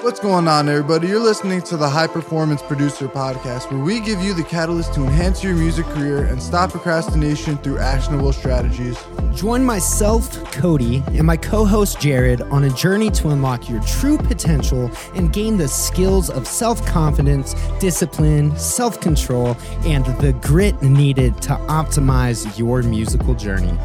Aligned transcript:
What's 0.00 0.20
going 0.20 0.46
on, 0.46 0.68
everybody? 0.68 1.08
You're 1.08 1.18
listening 1.18 1.60
to 1.62 1.76
the 1.76 1.88
High 1.88 2.06
Performance 2.06 2.62
Producer 2.62 3.08
Podcast, 3.08 3.68
where 3.72 3.80
we 3.80 3.98
give 3.98 4.20
you 4.20 4.32
the 4.32 4.44
catalyst 4.44 4.94
to 4.94 5.02
enhance 5.02 5.42
your 5.42 5.56
music 5.56 5.86
career 5.86 6.24
and 6.26 6.40
stop 6.40 6.70
procrastination 6.70 7.58
through 7.58 7.78
actionable 7.78 8.32
strategies. 8.32 8.96
Join 9.34 9.64
myself, 9.64 10.32
Cody, 10.52 11.02
and 11.08 11.24
my 11.24 11.36
co 11.36 11.64
host, 11.64 12.00
Jared, 12.00 12.42
on 12.42 12.62
a 12.62 12.70
journey 12.70 13.10
to 13.10 13.30
unlock 13.30 13.68
your 13.68 13.82
true 13.82 14.16
potential 14.16 14.88
and 15.16 15.32
gain 15.32 15.56
the 15.56 15.66
skills 15.66 16.30
of 16.30 16.46
self 16.46 16.86
confidence, 16.86 17.54
discipline, 17.80 18.56
self 18.56 19.00
control, 19.00 19.56
and 19.84 20.06
the 20.20 20.32
grit 20.44 20.80
needed 20.80 21.42
to 21.42 21.56
optimize 21.66 22.56
your 22.56 22.84
musical 22.84 23.34
journey. 23.34 23.76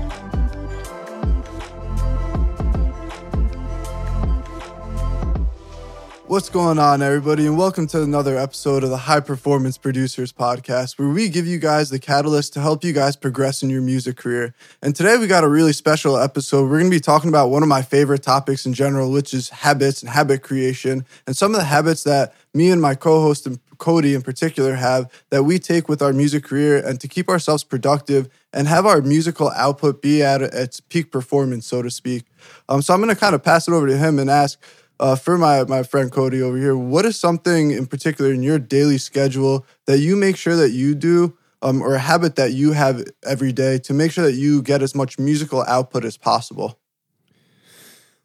What's 6.34 6.50
going 6.50 6.80
on, 6.80 7.04
everybody, 7.04 7.46
and 7.46 7.60
welcome 7.60 7.86
to 7.86 8.02
another 8.02 8.40
episode 8.40 8.84
of 8.84 8.90
the 8.90 8.98
High 8.98 9.20
Performance 9.20 9.78
Producers 9.78 10.34
Podcast, 10.34 10.98
where 10.98 11.10
we 11.10 11.30
give 11.30 11.46
you 11.46 11.60
guys 11.60 11.92
the 11.92 12.00
catalyst 12.00 12.54
to 12.54 12.60
help 12.60 12.84
you 12.84 12.92
guys 12.92 13.16
progress 13.16 13.62
in 13.62 13.70
your 13.70 13.84
music 13.84 14.18
career. 14.18 14.56
And 14.82 14.96
today 14.96 15.16
we 15.18 15.28
got 15.28 15.44
a 15.44 15.48
really 15.48 15.74
special 15.74 16.18
episode. 16.18 16.64
We're 16.64 16.80
going 16.80 16.90
to 16.90 16.98
be 16.98 17.00
talking 17.00 17.30
about 17.30 17.52
one 17.52 17.62
of 17.62 17.70
my 17.70 17.84
favorite 17.84 18.24
topics 18.24 18.66
in 18.66 18.74
general, 18.74 19.12
which 19.12 19.32
is 19.32 19.52
habits 19.52 20.02
and 20.02 20.10
habit 20.10 20.42
creation, 20.42 21.06
and 21.28 21.38
some 21.38 21.54
of 21.54 21.60
the 21.60 21.66
habits 21.66 22.02
that 22.06 22.34
me 22.52 22.72
and 22.72 22.82
my 22.82 22.96
co 22.96 23.22
host, 23.22 23.48
Cody 23.78 24.16
in 24.16 24.24
particular, 24.24 24.74
have 24.74 25.12
that 25.30 25.44
we 25.44 25.60
take 25.60 25.88
with 25.88 26.02
our 26.02 26.14
music 26.14 26.46
career 26.46 26.84
and 26.84 27.00
to 27.00 27.08
keep 27.08 27.30
ourselves 27.30 27.64
productive 27.64 28.28
and 28.52 28.68
have 28.68 28.88
our 28.88 29.02
musical 29.02 29.52
output 29.52 30.02
be 30.02 30.24
at 30.24 30.42
its 30.42 30.80
peak 30.80 31.12
performance, 31.12 31.68
so 31.68 31.84
to 31.84 31.92
speak. 31.92 32.24
Um, 32.70 32.82
so 32.82 32.92
I'm 32.96 33.02
going 33.02 33.14
to 33.14 33.20
kind 33.20 33.36
of 33.36 33.44
pass 33.44 33.68
it 33.68 33.74
over 33.74 33.86
to 33.86 33.98
him 33.98 34.18
and 34.18 34.32
ask, 34.32 34.60
uh, 35.00 35.16
for 35.16 35.38
my 35.38 35.64
my 35.66 35.84
friend 35.84 36.12
Cody 36.12 36.42
over 36.42 36.58
here, 36.58 36.76
what 36.78 37.06
is 37.06 37.20
something 37.20 37.72
in 37.72 37.86
particular 37.88 38.32
in 38.32 38.44
your 38.44 38.60
daily 38.60 38.98
schedule 38.98 39.66
that 39.88 40.00
you 40.00 40.16
make 40.16 40.38
sure 40.38 40.56
that 40.56 40.72
you 40.72 40.96
do, 40.96 41.38
um, 41.62 41.82
or 41.82 41.96
a 41.96 42.00
habit 42.00 42.36
that 42.36 42.54
you 42.54 42.74
have 42.74 43.04
every 43.26 43.52
day 43.52 43.78
to 43.80 43.94
make 43.94 44.12
sure 44.12 44.24
that 44.24 44.36
you 44.36 44.62
get 44.62 44.82
as 44.82 44.96
much 44.96 45.20
musical 45.20 45.64
output 45.64 46.06
as 46.06 46.18
possible? 46.18 46.78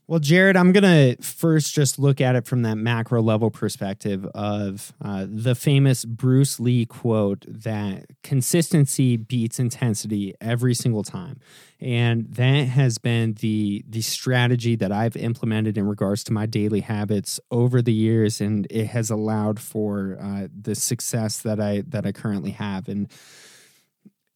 Well, 0.09 0.21
Jared, 0.21 0.57
I'm 0.57 0.73
going 0.73 1.17
to 1.17 1.23
first 1.23 1.75
just 1.75 1.99
look 1.99 2.19
at 2.19 2.35
it 2.35 2.47
from 2.47 2.63
that 2.63 2.77
macro 2.77 3.21
level 3.21 3.51
perspective 3.51 4.25
of 4.35 4.95
uh, 5.05 5.27
the 5.29 5.55
famous 5.55 6.07
Bruce 6.07 6.59
Lee 6.59 6.87
quote 6.87 7.45
that 7.47 8.07
consistency 8.23 9.19
beats 9.19 9.59
intensity 9.59 10.35
every 10.41 10.73
single 10.73 11.03
time. 11.03 11.41
And 11.79 12.25
that 12.37 12.69
has 12.69 12.97
been 12.97 13.35
the 13.35 13.85
the 13.87 14.01
strategy 14.01 14.77
that 14.77 14.91
I've 14.91 15.15
implemented 15.15 15.77
in 15.77 15.87
regards 15.87 16.25
to 16.25 16.33
my 16.33 16.47
daily 16.47 16.81
habits 16.81 17.39
over 17.51 17.83
the 17.83 17.93
years 17.93 18.41
and 18.41 18.67
it 18.71 18.87
has 18.87 19.11
allowed 19.11 19.61
for 19.61 20.19
uh, 20.21 20.49
the 20.59 20.75
success 20.75 21.37
that 21.43 21.61
I 21.61 21.83
that 21.87 22.07
I 22.07 22.13
currently 22.13 22.53
have 22.53 22.89
and 22.89 23.09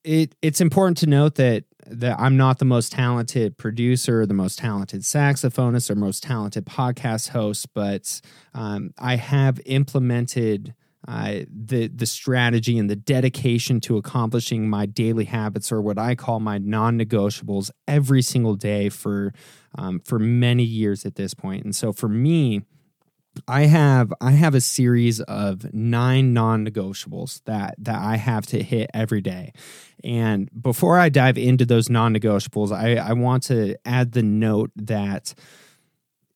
it 0.05 0.35
it's 0.43 0.61
important 0.61 0.99
to 0.99 1.07
note 1.07 1.37
that 1.37 1.65
that 1.87 2.19
I'm 2.19 2.37
not 2.37 2.59
the 2.59 2.65
most 2.65 2.93
talented 2.93 3.57
producer, 3.57 4.27
the 4.27 4.35
most 4.35 4.59
talented 4.59 5.03
saxophonist, 5.03 5.91
or 5.91 5.95
most 5.95 6.23
talented 6.23 6.67
podcast 6.67 7.29
host, 7.31 7.69
but 7.75 8.21
um, 8.55 8.93
I 8.99 9.17
have 9.17 9.61
implemented 9.67 10.75
uh, 11.09 11.41
the 11.51 11.89
the 11.89 12.07
strategy 12.07 12.79
and 12.79 12.89
the 12.89 12.95
dedication 12.95 13.81
to 13.81 13.97
accomplishing 13.97 14.71
my 14.71 14.87
daily 14.87 15.25
habits, 15.25 15.73
or 15.73 15.83
what 15.83 15.99
I 15.99 16.15
call 16.15 16.39
my 16.39 16.59
non-negotiables, 16.59 17.71
every 17.89 18.23
single 18.23 18.55
day 18.55 18.89
for 18.89 19.33
um, 19.77 19.99
for 20.01 20.21
many 20.21 20.63
years 20.63 21.05
at 21.05 21.17
this 21.17 21.35
point. 21.35 21.65
And 21.65 21.75
so, 21.75 21.93
for 21.93 22.09
me, 22.09 22.63
I 23.49 23.63
have 23.63 24.13
I 24.21 24.33
have 24.33 24.55
a 24.55 24.61
series 24.61 25.21
of 25.21 25.73
nine 25.73 26.33
non-negotiables 26.33 27.43
that 27.45 27.75
that 27.79 28.01
I 28.01 28.17
have 28.17 28.47
to 28.47 28.63
hit 28.63 28.91
every 28.93 29.21
day. 29.21 29.53
And 30.05 30.51
before 30.61 30.99
I 30.99 31.09
dive 31.09 31.39
into 31.39 31.65
those 31.65 31.89
non-negotiables, 31.89 32.73
I, 32.73 32.97
I 32.97 33.13
want 33.13 33.45
to 33.45 33.77
add 33.85 34.13
the 34.13 34.23
note 34.23 34.71
that 34.77 35.35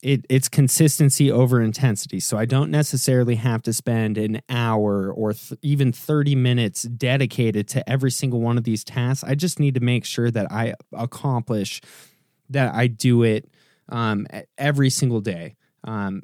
it, 0.03 0.25
it's 0.29 0.49
consistency 0.49 1.33
over 1.33 1.61
intensity. 1.61 2.21
So 2.21 2.39
I 2.39 2.45
don't 2.45 2.71
necessarily 2.71 3.35
have 3.37 3.63
to 3.63 3.73
spend 3.73 4.19
an 4.19 4.41
hour 4.49 5.11
or 5.11 5.33
th- 5.33 5.59
even 5.63 5.91
30 5.91 6.37
minutes 6.37 6.83
dedicated 6.83 7.67
to 7.69 7.89
every 7.91 8.11
single 8.11 8.41
one 8.41 8.57
of 8.57 8.65
these 8.65 8.85
tasks. 8.85 9.25
I 9.25 9.35
just 9.35 9.59
need 9.59 9.75
to 9.75 9.81
make 9.81 10.05
sure 10.05 10.31
that 10.31 10.53
I 10.53 10.75
accomplish 10.93 11.81
that 12.51 12.75
I 12.75 12.87
do 12.87 13.25
it 13.25 13.49
um, 13.89 14.27
every 14.57 14.91
single 14.91 15.21
day. 15.21 15.57
Um, 15.83 16.23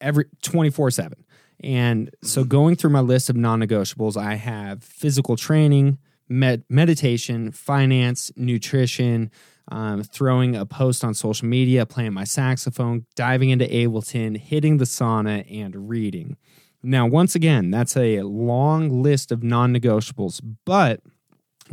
every 0.00 0.26
24 0.42 0.90
7. 0.90 1.24
And 1.62 2.10
so 2.22 2.44
going 2.44 2.76
through 2.76 2.90
my 2.90 3.00
list 3.00 3.28
of 3.28 3.36
non 3.36 3.60
negotiables, 3.60 4.16
I 4.16 4.34
have 4.34 4.82
physical 4.82 5.36
training, 5.36 5.98
med- 6.28 6.64
meditation, 6.68 7.52
finance, 7.52 8.32
nutrition, 8.36 9.30
um, 9.70 10.02
throwing 10.02 10.56
a 10.56 10.66
post 10.66 11.04
on 11.04 11.14
social 11.14 11.46
media, 11.46 11.86
playing 11.86 12.14
my 12.14 12.24
saxophone, 12.24 13.06
diving 13.14 13.50
into 13.50 13.66
Ableton, 13.66 14.36
hitting 14.36 14.78
the 14.78 14.84
sauna, 14.84 15.44
and 15.50 15.88
reading. 15.88 16.36
Now, 16.82 17.06
once 17.06 17.34
again, 17.34 17.70
that's 17.70 17.96
a 17.96 18.22
long 18.22 19.02
list 19.02 19.30
of 19.30 19.42
non 19.42 19.74
negotiables, 19.74 20.40
but 20.64 21.02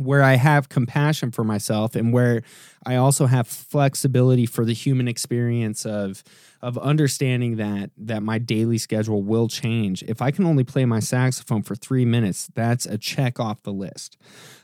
where 0.00 0.22
I 0.22 0.34
have 0.34 0.68
compassion 0.68 1.30
for 1.30 1.44
myself 1.44 1.94
and 1.94 2.12
where 2.12 2.42
I 2.86 2.96
also 2.96 3.26
have 3.26 3.46
flexibility 3.46 4.46
for 4.46 4.64
the 4.64 4.72
human 4.72 5.08
experience 5.08 5.84
of 5.84 6.22
of 6.60 6.76
understanding 6.78 7.56
that 7.56 7.90
that 7.96 8.22
my 8.22 8.38
daily 8.38 8.78
schedule 8.78 9.22
will 9.22 9.48
change. 9.48 10.02
If 10.04 10.20
I 10.22 10.30
can 10.30 10.44
only 10.44 10.64
play 10.64 10.84
my 10.84 11.00
saxophone 11.00 11.62
for 11.62 11.74
3 11.74 12.04
minutes, 12.04 12.48
that's 12.54 12.86
a 12.86 12.98
check 12.98 13.38
off 13.38 13.62
the 13.62 13.72
list. 13.72 14.16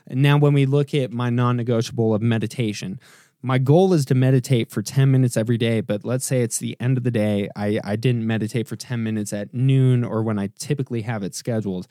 And 0.07 0.21
now 0.21 0.37
when 0.37 0.53
we 0.53 0.65
look 0.65 0.93
at 0.93 1.11
my 1.11 1.29
non-negotiable 1.29 2.13
of 2.13 2.21
meditation, 2.21 2.99
my 3.45 3.59
goal 3.59 3.93
is 3.93 4.05
to 4.05 4.15
meditate 4.15 4.71
for 4.71 4.81
10 4.81 5.11
minutes 5.11 5.37
every 5.37 5.57
day, 5.57 5.79
but 5.79 6.03
let's 6.03 6.25
say 6.25 6.41
it's 6.41 6.57
the 6.57 6.75
end 6.79 6.97
of 6.97 7.03
the 7.03 7.11
day. 7.11 7.47
I, 7.55 7.79
I 7.83 7.95
didn't 7.95 8.25
meditate 8.25 8.67
for 8.67 8.75
10 8.75 9.03
minutes 9.03 9.31
at 9.33 9.53
noon 9.53 10.03
or 10.03 10.23
when 10.23 10.39
I 10.39 10.49
typically 10.57 11.03
have 11.03 11.21
it 11.21 11.35
scheduled. 11.35 11.85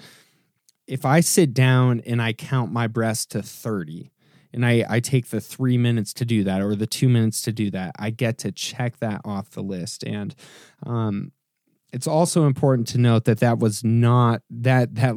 If 0.86 1.04
I 1.04 1.20
sit 1.20 1.54
down 1.54 2.00
and 2.00 2.20
I 2.20 2.32
count 2.32 2.72
my 2.72 2.86
breaths 2.86 3.26
to 3.26 3.42
30, 3.42 4.10
and 4.54 4.64
I, 4.64 4.84
I 4.88 5.00
take 5.00 5.30
the 5.30 5.40
three 5.40 5.76
minutes 5.76 6.12
to 6.14 6.24
do 6.24 6.44
that 6.44 6.62
or 6.62 6.76
the 6.76 6.86
two 6.86 7.08
minutes 7.08 7.42
to 7.42 7.52
do 7.52 7.70
that, 7.72 7.96
I 7.98 8.10
get 8.10 8.38
to 8.38 8.52
check 8.52 8.98
that 8.98 9.20
off 9.24 9.50
the 9.50 9.62
list. 9.62 10.04
And 10.04 10.32
um, 10.86 11.32
it's 11.92 12.06
also 12.06 12.46
important 12.46 12.86
to 12.88 12.98
note 12.98 13.24
that 13.24 13.40
that 13.40 13.58
was 13.58 13.82
not 13.82 14.42
that 14.50 14.94
that 14.94 15.14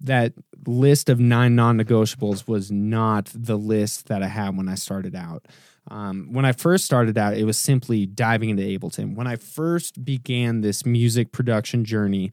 that 0.00 0.32
list 0.66 1.08
of 1.08 1.20
nine 1.20 1.54
non-negotiables 1.54 2.48
was 2.48 2.70
not 2.70 3.30
the 3.34 3.56
list 3.56 4.08
that 4.08 4.22
I 4.22 4.28
had 4.28 4.56
when 4.56 4.68
I 4.68 4.74
started 4.74 5.14
out. 5.14 5.46
Um, 5.90 6.28
when 6.32 6.44
I 6.44 6.52
first 6.52 6.84
started 6.84 7.16
out, 7.18 7.36
it 7.36 7.44
was 7.44 7.58
simply 7.58 8.06
diving 8.06 8.50
into 8.50 8.62
Ableton. 8.62 9.14
When 9.14 9.26
I 9.26 9.36
first 9.36 10.04
began 10.04 10.60
this 10.60 10.84
music 10.84 11.32
production 11.32 11.84
journey, 11.84 12.32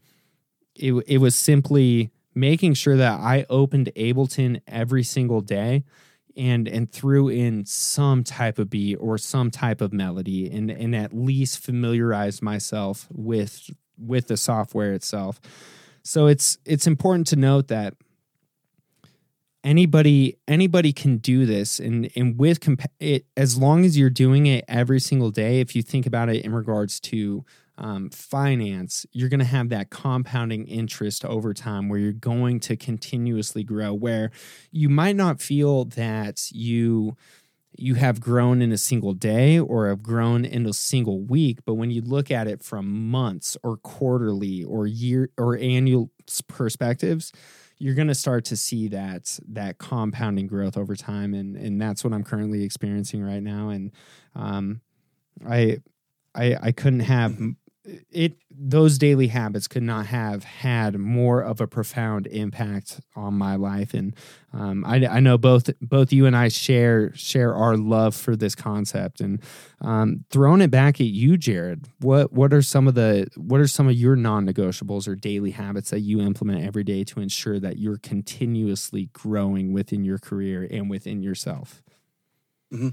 it, 0.74 0.92
it 1.06 1.18
was 1.18 1.34
simply 1.34 2.10
making 2.38 2.74
sure 2.74 2.96
that 2.96 3.20
I 3.20 3.46
opened 3.50 3.90
Ableton 3.96 4.60
every 4.66 5.02
single 5.02 5.40
day 5.40 5.84
and 6.36 6.68
and 6.68 6.90
threw 6.90 7.28
in 7.28 7.66
some 7.66 8.22
type 8.22 8.58
of 8.58 8.70
beat 8.70 8.96
or 8.96 9.18
some 9.18 9.50
type 9.50 9.80
of 9.80 9.92
melody 9.92 10.50
and 10.50 10.70
and 10.70 10.94
at 10.94 11.12
least 11.12 11.58
familiarized 11.58 12.42
myself 12.42 13.08
with 13.10 13.70
with 13.98 14.28
the 14.28 14.36
software 14.36 14.92
itself. 14.92 15.40
So 16.02 16.26
it's 16.26 16.58
it's 16.64 16.86
important 16.86 17.26
to 17.28 17.36
note 17.36 17.68
that 17.68 17.94
anybody 19.64 20.38
anybody 20.46 20.92
can 20.92 21.16
do 21.18 21.44
this 21.44 21.80
and 21.80 22.10
and 22.14 22.38
with 22.38 22.60
compa- 22.60 22.86
it 23.00 23.26
as 23.36 23.58
long 23.58 23.84
as 23.84 23.98
you're 23.98 24.08
doing 24.08 24.46
it 24.46 24.64
every 24.68 25.00
single 25.00 25.30
day 25.30 25.60
if 25.60 25.74
you 25.74 25.82
think 25.82 26.06
about 26.06 26.28
it 26.28 26.44
in 26.44 26.54
regards 26.54 27.00
to 27.00 27.44
um, 27.78 28.10
finance, 28.10 29.06
you're 29.12 29.28
going 29.28 29.38
to 29.40 29.46
have 29.46 29.68
that 29.70 29.90
compounding 29.90 30.66
interest 30.66 31.24
over 31.24 31.54
time 31.54 31.88
where 31.88 31.98
you're 31.98 32.12
going 32.12 32.60
to 32.60 32.76
continuously 32.76 33.62
grow. 33.62 33.94
Where 33.94 34.30
you 34.70 34.88
might 34.88 35.16
not 35.16 35.40
feel 35.40 35.84
that 35.86 36.50
you 36.50 37.16
you 37.76 37.94
have 37.94 38.20
grown 38.20 38.60
in 38.60 38.72
a 38.72 38.78
single 38.78 39.12
day 39.12 39.58
or 39.58 39.88
have 39.88 40.02
grown 40.02 40.44
in 40.44 40.66
a 40.66 40.72
single 40.72 41.20
week, 41.20 41.60
but 41.64 41.74
when 41.74 41.90
you 41.90 42.02
look 42.02 42.30
at 42.30 42.48
it 42.48 42.62
from 42.62 43.08
months 43.08 43.56
or 43.62 43.76
quarterly 43.76 44.64
or 44.64 44.86
year 44.88 45.30
or 45.38 45.56
annual 45.56 46.10
perspectives, 46.48 47.32
you're 47.78 47.94
going 47.94 48.08
to 48.08 48.14
start 48.14 48.44
to 48.46 48.56
see 48.56 48.88
that 48.88 49.38
that 49.48 49.78
compounding 49.78 50.48
growth 50.48 50.76
over 50.76 50.96
time, 50.96 51.32
and 51.32 51.56
and 51.56 51.80
that's 51.80 52.02
what 52.02 52.12
I'm 52.12 52.24
currently 52.24 52.64
experiencing 52.64 53.22
right 53.22 53.42
now. 53.42 53.68
And 53.68 53.92
um, 54.34 54.80
I 55.48 55.78
I 56.34 56.56
I 56.60 56.72
couldn't 56.72 57.00
have 57.00 57.38
it 58.10 58.34
those 58.50 58.98
daily 58.98 59.28
habits 59.28 59.68
could 59.68 59.82
not 59.82 60.06
have 60.06 60.44
had 60.44 60.98
more 60.98 61.40
of 61.40 61.60
a 61.60 61.66
profound 61.66 62.26
impact 62.26 63.00
on 63.14 63.34
my 63.34 63.56
life. 63.56 63.94
And 63.94 64.14
um, 64.52 64.84
I, 64.84 65.06
I, 65.06 65.20
know 65.20 65.38
both 65.38 65.70
both 65.80 66.12
you 66.12 66.26
and 66.26 66.36
I 66.36 66.48
share 66.48 67.14
share 67.14 67.54
our 67.54 67.76
love 67.76 68.14
for 68.14 68.36
this 68.36 68.54
concept. 68.54 69.20
And 69.20 69.40
um, 69.80 70.24
throwing 70.30 70.60
it 70.60 70.70
back 70.70 71.00
at 71.00 71.06
you 71.06 71.36
Jared 71.36 71.86
what 72.00 72.32
what 72.32 72.52
are 72.52 72.62
some 72.62 72.88
of 72.88 72.94
the 72.94 73.28
what 73.36 73.60
are 73.60 73.66
some 73.66 73.88
of 73.88 73.94
your 73.94 74.16
non-negotiables 74.16 75.06
or 75.06 75.14
daily 75.14 75.52
habits 75.52 75.90
that 75.90 76.00
you 76.00 76.20
implement 76.20 76.64
every 76.64 76.84
day 76.84 77.04
to 77.04 77.20
ensure 77.20 77.60
that 77.60 77.78
you're 77.78 77.98
continuously 77.98 79.10
growing 79.12 79.72
within 79.72 80.04
your 80.04 80.18
career 80.18 80.66
and 80.70 80.90
within 80.90 81.22
yourself? 81.22 81.82
Mm-hmm. 82.70 82.88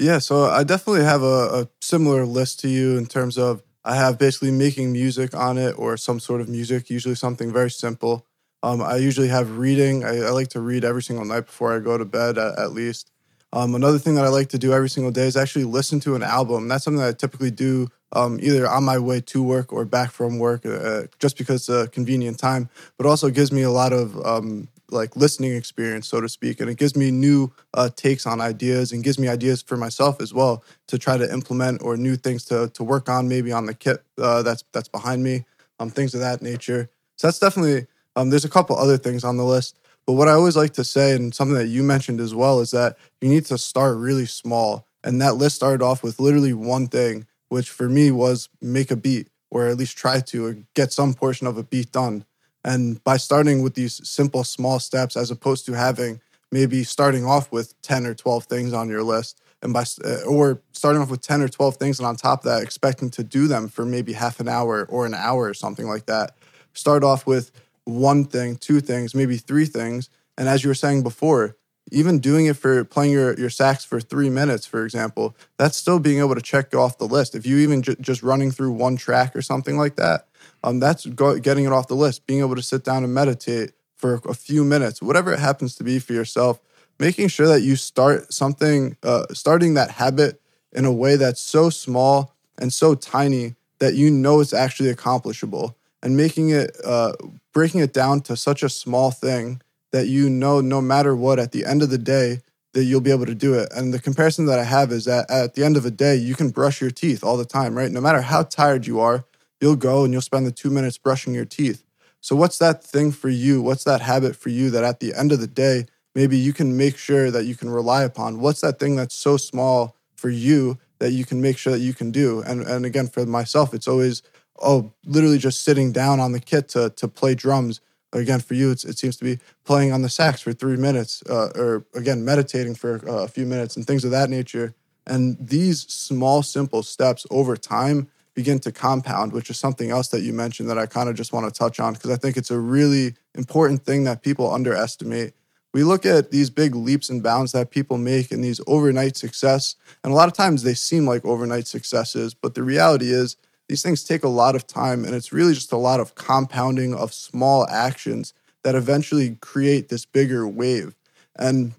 yeah 0.00 0.18
so 0.18 0.46
I 0.46 0.64
definitely 0.64 1.04
have 1.04 1.22
a, 1.22 1.60
a 1.62 1.68
similar 1.80 2.26
list 2.26 2.58
to 2.60 2.68
you 2.68 2.98
in 2.98 3.06
terms 3.06 3.38
of 3.38 3.62
I 3.84 3.96
have 3.96 4.18
basically 4.18 4.50
making 4.50 4.92
music 4.92 5.34
on 5.34 5.58
it 5.58 5.72
or 5.78 5.96
some 5.96 6.20
sort 6.20 6.40
of 6.40 6.48
music, 6.48 6.90
usually 6.90 7.14
something 7.14 7.52
very 7.52 7.70
simple. 7.70 8.26
Um, 8.62 8.82
I 8.82 8.96
usually 8.96 9.28
have 9.28 9.56
reading. 9.56 10.04
I, 10.04 10.18
I, 10.18 10.30
like 10.30 10.48
to 10.48 10.60
read 10.60 10.84
every 10.84 11.02
single 11.02 11.24
night 11.24 11.46
before 11.46 11.74
I 11.74 11.78
go 11.78 11.96
to 11.96 12.04
bed, 12.04 12.36
at, 12.36 12.58
at 12.58 12.72
least. 12.72 13.10
Um, 13.52 13.74
another 13.74 13.98
thing 13.98 14.14
that 14.14 14.24
I 14.24 14.28
like 14.28 14.50
to 14.50 14.58
do 14.58 14.72
every 14.72 14.90
single 14.90 15.10
day 15.10 15.26
is 15.26 15.36
actually 15.36 15.64
listen 15.64 15.98
to 16.00 16.14
an 16.14 16.22
album. 16.22 16.68
That's 16.68 16.84
something 16.84 17.00
that 17.00 17.08
I 17.08 17.12
typically 17.12 17.50
do 17.50 17.88
um, 18.12 18.38
either 18.40 18.68
on 18.68 18.84
my 18.84 18.98
way 18.98 19.20
to 19.22 19.42
work 19.42 19.72
or 19.72 19.84
back 19.84 20.10
from 20.10 20.38
work, 20.38 20.66
uh, 20.66 21.04
just 21.18 21.38
because 21.38 21.68
it's 21.68 21.68
a 21.68 21.88
convenient 21.88 22.38
time. 22.38 22.68
But 22.98 23.06
also 23.06 23.30
gives 23.30 23.50
me 23.50 23.62
a 23.62 23.70
lot 23.70 23.92
of 23.92 24.16
um, 24.24 24.68
like 24.92 25.16
listening 25.16 25.54
experience, 25.54 26.08
so 26.08 26.20
to 26.20 26.28
speak, 26.28 26.60
and 26.60 26.70
it 26.70 26.78
gives 26.78 26.96
me 26.96 27.10
new 27.10 27.50
uh, 27.74 27.88
takes 27.94 28.26
on 28.26 28.40
ideas 28.40 28.92
and 28.92 29.04
gives 29.04 29.18
me 29.18 29.28
ideas 29.28 29.62
for 29.62 29.76
myself 29.76 30.20
as 30.20 30.32
well 30.32 30.64
to 30.88 30.98
try 30.98 31.16
to 31.16 31.30
implement 31.32 31.82
or 31.82 31.96
new 31.96 32.16
things 32.16 32.44
to 32.46 32.68
to 32.74 32.84
work 32.84 33.08
on, 33.08 33.28
maybe 33.28 33.52
on 33.52 33.66
the 33.66 33.74
kit 33.74 34.02
uh, 34.18 34.42
that's 34.42 34.64
that's 34.72 34.88
behind 34.88 35.22
me, 35.22 35.44
um, 35.78 35.90
things 35.90 36.14
of 36.14 36.20
that 36.20 36.42
nature. 36.42 36.88
So 37.16 37.26
that's 37.26 37.38
definitely 37.38 37.86
um, 38.16 38.30
there's 38.30 38.44
a 38.44 38.50
couple 38.50 38.76
other 38.76 38.98
things 38.98 39.24
on 39.24 39.36
the 39.36 39.44
list, 39.44 39.78
but 40.06 40.14
what 40.14 40.28
I 40.28 40.32
always 40.32 40.56
like 40.56 40.72
to 40.74 40.84
say 40.84 41.14
and 41.14 41.34
something 41.34 41.56
that 41.56 41.68
you 41.68 41.82
mentioned 41.82 42.20
as 42.20 42.34
well 42.34 42.60
is 42.60 42.70
that 42.72 42.96
you 43.20 43.28
need 43.28 43.46
to 43.46 43.58
start 43.58 43.96
really 43.96 44.26
small, 44.26 44.86
and 45.04 45.20
that 45.20 45.36
list 45.36 45.56
started 45.56 45.82
off 45.82 46.02
with 46.02 46.20
literally 46.20 46.52
one 46.52 46.86
thing, 46.86 47.26
which 47.48 47.70
for 47.70 47.88
me 47.88 48.10
was 48.10 48.48
make 48.60 48.90
a 48.90 48.96
beat 48.96 49.28
or 49.50 49.66
at 49.66 49.76
least 49.76 49.96
try 49.96 50.20
to 50.20 50.46
or 50.46 50.56
get 50.74 50.92
some 50.92 51.12
portion 51.12 51.46
of 51.46 51.58
a 51.58 51.62
beat 51.62 51.92
done 51.92 52.24
and 52.64 53.02
by 53.04 53.16
starting 53.16 53.62
with 53.62 53.74
these 53.74 54.06
simple, 54.08 54.44
small 54.44 54.78
steps, 54.78 55.16
as 55.16 55.30
opposed 55.30 55.66
to 55.66 55.72
having 55.72 56.20
maybe 56.52 56.82
starting 56.84 57.24
off 57.24 57.50
with 57.52 57.80
10 57.82 58.06
or 58.06 58.14
12 58.14 58.44
things 58.44 58.72
on 58.72 58.88
your 58.88 59.02
list, 59.02 59.40
and 59.62 59.72
by 59.72 59.84
uh, 60.04 60.22
or 60.26 60.60
starting 60.72 61.00
off 61.00 61.10
with 61.10 61.22
10 61.22 61.42
or 61.42 61.48
12 61.48 61.76
things, 61.76 61.98
and 61.98 62.06
on 62.06 62.16
top 62.16 62.40
of 62.40 62.44
that, 62.44 62.62
expecting 62.62 63.10
to 63.10 63.22
do 63.22 63.46
them 63.46 63.68
for 63.68 63.84
maybe 63.84 64.12
half 64.12 64.40
an 64.40 64.48
hour 64.48 64.86
or 64.90 65.06
an 65.06 65.14
hour 65.14 65.44
or 65.44 65.54
something 65.54 65.86
like 65.86 66.06
that. 66.06 66.36
Start 66.72 67.04
off 67.04 67.26
with 67.26 67.50
one 67.84 68.24
thing, 68.24 68.56
two 68.56 68.80
things, 68.80 69.14
maybe 69.14 69.36
three 69.36 69.66
things. 69.66 70.08
And 70.38 70.48
as 70.48 70.62
you 70.62 70.68
were 70.68 70.74
saying 70.74 71.02
before, 71.02 71.56
even 71.90 72.18
doing 72.18 72.46
it 72.46 72.56
for 72.56 72.84
playing 72.84 73.12
your, 73.12 73.38
your 73.38 73.50
sax 73.50 73.84
for 73.84 74.00
three 74.00 74.30
minutes, 74.30 74.66
for 74.66 74.84
example, 74.84 75.34
that's 75.56 75.76
still 75.76 75.98
being 75.98 76.18
able 76.18 76.34
to 76.34 76.42
check 76.42 76.74
off 76.74 76.98
the 76.98 77.06
list. 77.06 77.34
If 77.34 77.46
you 77.46 77.58
even 77.58 77.82
just 77.82 78.22
running 78.22 78.50
through 78.50 78.72
one 78.72 78.96
track 78.96 79.34
or 79.34 79.42
something 79.42 79.76
like 79.76 79.96
that, 79.96 80.26
um, 80.62 80.80
that's 80.80 81.06
go, 81.06 81.38
getting 81.38 81.64
it 81.64 81.72
off 81.72 81.88
the 81.88 81.94
list. 81.94 82.26
Being 82.26 82.40
able 82.40 82.56
to 82.56 82.62
sit 82.62 82.84
down 82.84 83.04
and 83.04 83.12
meditate 83.12 83.72
for 83.96 84.20
a 84.28 84.34
few 84.34 84.64
minutes, 84.64 85.02
whatever 85.02 85.32
it 85.32 85.38
happens 85.38 85.76
to 85.76 85.84
be 85.84 85.98
for 85.98 86.12
yourself, 86.12 86.60
making 86.98 87.28
sure 87.28 87.46
that 87.48 87.62
you 87.62 87.76
start 87.76 88.32
something, 88.32 88.96
uh, 89.02 89.26
starting 89.32 89.74
that 89.74 89.90
habit 89.90 90.40
in 90.72 90.84
a 90.84 90.92
way 90.92 91.16
that's 91.16 91.40
so 91.40 91.70
small 91.70 92.34
and 92.58 92.72
so 92.72 92.94
tiny 92.94 93.54
that 93.78 93.94
you 93.94 94.10
know 94.10 94.40
it's 94.40 94.52
actually 94.52 94.90
accomplishable, 94.90 95.76
and 96.02 96.16
making 96.16 96.50
it, 96.50 96.76
uh, 96.84 97.12
breaking 97.52 97.80
it 97.80 97.92
down 97.92 98.20
to 98.20 98.36
such 98.36 98.62
a 98.62 98.68
small 98.68 99.10
thing 99.10 99.60
that 99.92 100.06
you 100.06 100.30
know, 100.30 100.60
no 100.60 100.80
matter 100.80 101.14
what, 101.16 101.38
at 101.38 101.52
the 101.52 101.64
end 101.64 101.82
of 101.82 101.90
the 101.90 101.98
day, 101.98 102.40
that 102.72 102.84
you'll 102.84 103.00
be 103.00 103.10
able 103.10 103.26
to 103.26 103.34
do 103.34 103.54
it. 103.54 103.68
And 103.74 103.92
the 103.92 104.00
comparison 104.00 104.46
that 104.46 104.58
I 104.58 104.64
have 104.64 104.92
is 104.92 105.04
that 105.06 105.28
at 105.30 105.54
the 105.54 105.64
end 105.64 105.76
of 105.76 105.84
a 105.84 105.90
day, 105.90 106.14
you 106.14 106.34
can 106.34 106.50
brush 106.50 106.80
your 106.80 106.90
teeth 106.90 107.24
all 107.24 107.36
the 107.36 107.44
time, 107.44 107.76
right? 107.76 107.90
No 107.90 108.00
matter 108.00 108.20
how 108.20 108.44
tired 108.44 108.86
you 108.86 109.00
are, 109.00 109.24
you'll 109.60 109.76
go 109.76 110.04
and 110.04 110.12
you'll 110.12 110.22
spend 110.22 110.46
the 110.46 110.52
two 110.52 110.70
minutes 110.70 110.98
brushing 110.98 111.34
your 111.34 111.44
teeth. 111.44 111.84
So, 112.20 112.36
what's 112.36 112.58
that 112.58 112.84
thing 112.84 113.12
for 113.12 113.28
you? 113.28 113.62
What's 113.62 113.84
that 113.84 114.02
habit 114.02 114.36
for 114.36 114.50
you 114.50 114.70
that 114.70 114.84
at 114.84 115.00
the 115.00 115.14
end 115.14 115.32
of 115.32 115.40
the 115.40 115.46
day, 115.46 115.86
maybe 116.14 116.36
you 116.36 116.52
can 116.52 116.76
make 116.76 116.96
sure 116.96 117.30
that 117.30 117.44
you 117.44 117.54
can 117.54 117.70
rely 117.70 118.02
upon? 118.02 118.40
What's 118.40 118.60
that 118.60 118.78
thing 118.78 118.96
that's 118.96 119.14
so 119.14 119.36
small 119.36 119.96
for 120.14 120.28
you 120.28 120.78
that 120.98 121.12
you 121.12 121.24
can 121.24 121.40
make 121.40 121.56
sure 121.56 121.72
that 121.72 121.80
you 121.80 121.94
can 121.94 122.10
do? 122.10 122.42
And, 122.42 122.62
and 122.62 122.84
again, 122.84 123.08
for 123.08 123.24
myself, 123.24 123.72
it's 123.72 123.88
always, 123.88 124.22
oh, 124.60 124.92
literally 125.06 125.38
just 125.38 125.62
sitting 125.64 125.92
down 125.92 126.20
on 126.20 126.32
the 126.32 126.40
kit 126.40 126.68
to, 126.70 126.90
to 126.90 127.08
play 127.08 127.34
drums. 127.34 127.80
Again, 128.12 128.40
for 128.40 128.54
you, 128.54 128.72
it 128.72 128.98
seems 128.98 129.16
to 129.18 129.24
be 129.24 129.38
playing 129.64 129.92
on 129.92 130.02
the 130.02 130.08
sax 130.08 130.40
for 130.40 130.52
three 130.52 130.76
minutes, 130.76 131.22
uh, 131.30 131.50
or 131.54 131.84
again, 131.94 132.24
meditating 132.24 132.74
for 132.74 132.96
a 133.06 133.28
few 133.28 133.46
minutes 133.46 133.76
and 133.76 133.86
things 133.86 134.04
of 134.04 134.10
that 134.10 134.30
nature. 134.30 134.74
And 135.06 135.36
these 135.40 135.82
small, 135.82 136.42
simple 136.42 136.82
steps 136.82 137.26
over 137.30 137.56
time 137.56 138.08
begin 138.34 138.58
to 138.60 138.72
compound, 138.72 139.32
which 139.32 139.50
is 139.50 139.58
something 139.58 139.90
else 139.90 140.08
that 140.08 140.22
you 140.22 140.32
mentioned 140.32 140.68
that 140.70 140.78
I 140.78 140.86
kind 140.86 141.08
of 141.08 141.14
just 141.14 141.32
want 141.32 141.52
to 141.52 141.56
touch 141.56 141.78
on 141.78 141.94
because 141.94 142.10
I 142.10 142.16
think 142.16 142.36
it's 142.36 142.50
a 142.50 142.58
really 142.58 143.14
important 143.34 143.84
thing 143.84 144.04
that 144.04 144.22
people 144.22 144.52
underestimate. 144.52 145.34
We 145.72 145.84
look 145.84 146.04
at 146.04 146.30
these 146.32 146.50
big 146.50 146.74
leaps 146.74 147.10
and 147.10 147.22
bounds 147.22 147.52
that 147.52 147.70
people 147.70 147.96
make 147.96 148.32
and 148.32 148.42
these 148.42 148.60
overnight 148.66 149.16
success, 149.16 149.76
and 150.02 150.12
a 150.12 150.16
lot 150.16 150.28
of 150.28 150.34
times 150.34 150.62
they 150.62 150.74
seem 150.74 151.06
like 151.06 151.24
overnight 151.24 151.68
successes, 151.68 152.34
but 152.34 152.54
the 152.54 152.62
reality 152.62 153.12
is 153.12 153.36
these 153.70 153.82
things 153.82 154.02
take 154.02 154.24
a 154.24 154.28
lot 154.28 154.56
of 154.56 154.66
time 154.66 155.04
and 155.04 155.14
it's 155.14 155.32
really 155.32 155.54
just 155.54 155.70
a 155.70 155.76
lot 155.76 156.00
of 156.00 156.16
compounding 156.16 156.92
of 156.92 157.14
small 157.14 157.68
actions 157.68 158.34
that 158.64 158.74
eventually 158.74 159.36
create 159.40 159.88
this 159.88 160.04
bigger 160.04 160.46
wave. 160.48 160.96
And 161.36 161.74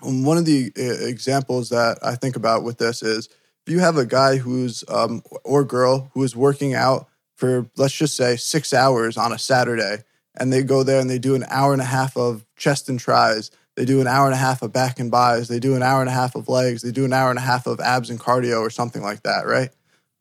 one 0.00 0.38
of 0.38 0.46
the 0.46 0.72
uh, 0.78 1.06
examples 1.06 1.68
that 1.68 1.98
I 2.02 2.14
think 2.14 2.36
about 2.36 2.64
with 2.64 2.78
this 2.78 3.02
is 3.02 3.28
if 3.66 3.70
you 3.70 3.80
have 3.80 3.98
a 3.98 4.06
guy 4.06 4.38
who's 4.38 4.82
um, 4.88 5.22
or 5.44 5.62
girl 5.62 6.10
who 6.14 6.24
is 6.24 6.34
working 6.34 6.72
out 6.72 7.06
for 7.36 7.68
let's 7.76 7.94
just 7.94 8.16
say 8.16 8.36
six 8.36 8.72
hours 8.72 9.18
on 9.18 9.30
a 9.30 9.38
Saturday, 9.38 10.04
and 10.36 10.50
they 10.50 10.62
go 10.62 10.82
there 10.82 11.00
and 11.00 11.10
they 11.10 11.18
do 11.18 11.34
an 11.34 11.44
hour 11.50 11.74
and 11.74 11.82
a 11.82 11.84
half 11.84 12.16
of 12.16 12.46
chest 12.56 12.88
and 12.88 12.98
tris, 12.98 13.50
they 13.76 13.84
do 13.84 14.00
an 14.00 14.06
hour 14.06 14.24
and 14.24 14.34
a 14.34 14.38
half 14.38 14.62
of 14.62 14.72
back 14.72 14.98
and 14.98 15.10
bis, 15.10 15.48
they 15.48 15.60
do 15.60 15.76
an 15.76 15.82
hour 15.82 16.00
and 16.00 16.08
a 16.08 16.14
half 16.14 16.34
of 16.34 16.48
legs, 16.48 16.80
they 16.80 16.92
do 16.92 17.04
an 17.04 17.12
hour 17.12 17.28
and 17.28 17.38
a 17.38 17.42
half 17.42 17.66
of 17.66 17.78
abs 17.78 18.08
and 18.08 18.18
cardio 18.18 18.60
or 18.60 18.70
something 18.70 19.02
like 19.02 19.22
that, 19.24 19.42
right? 19.44 19.68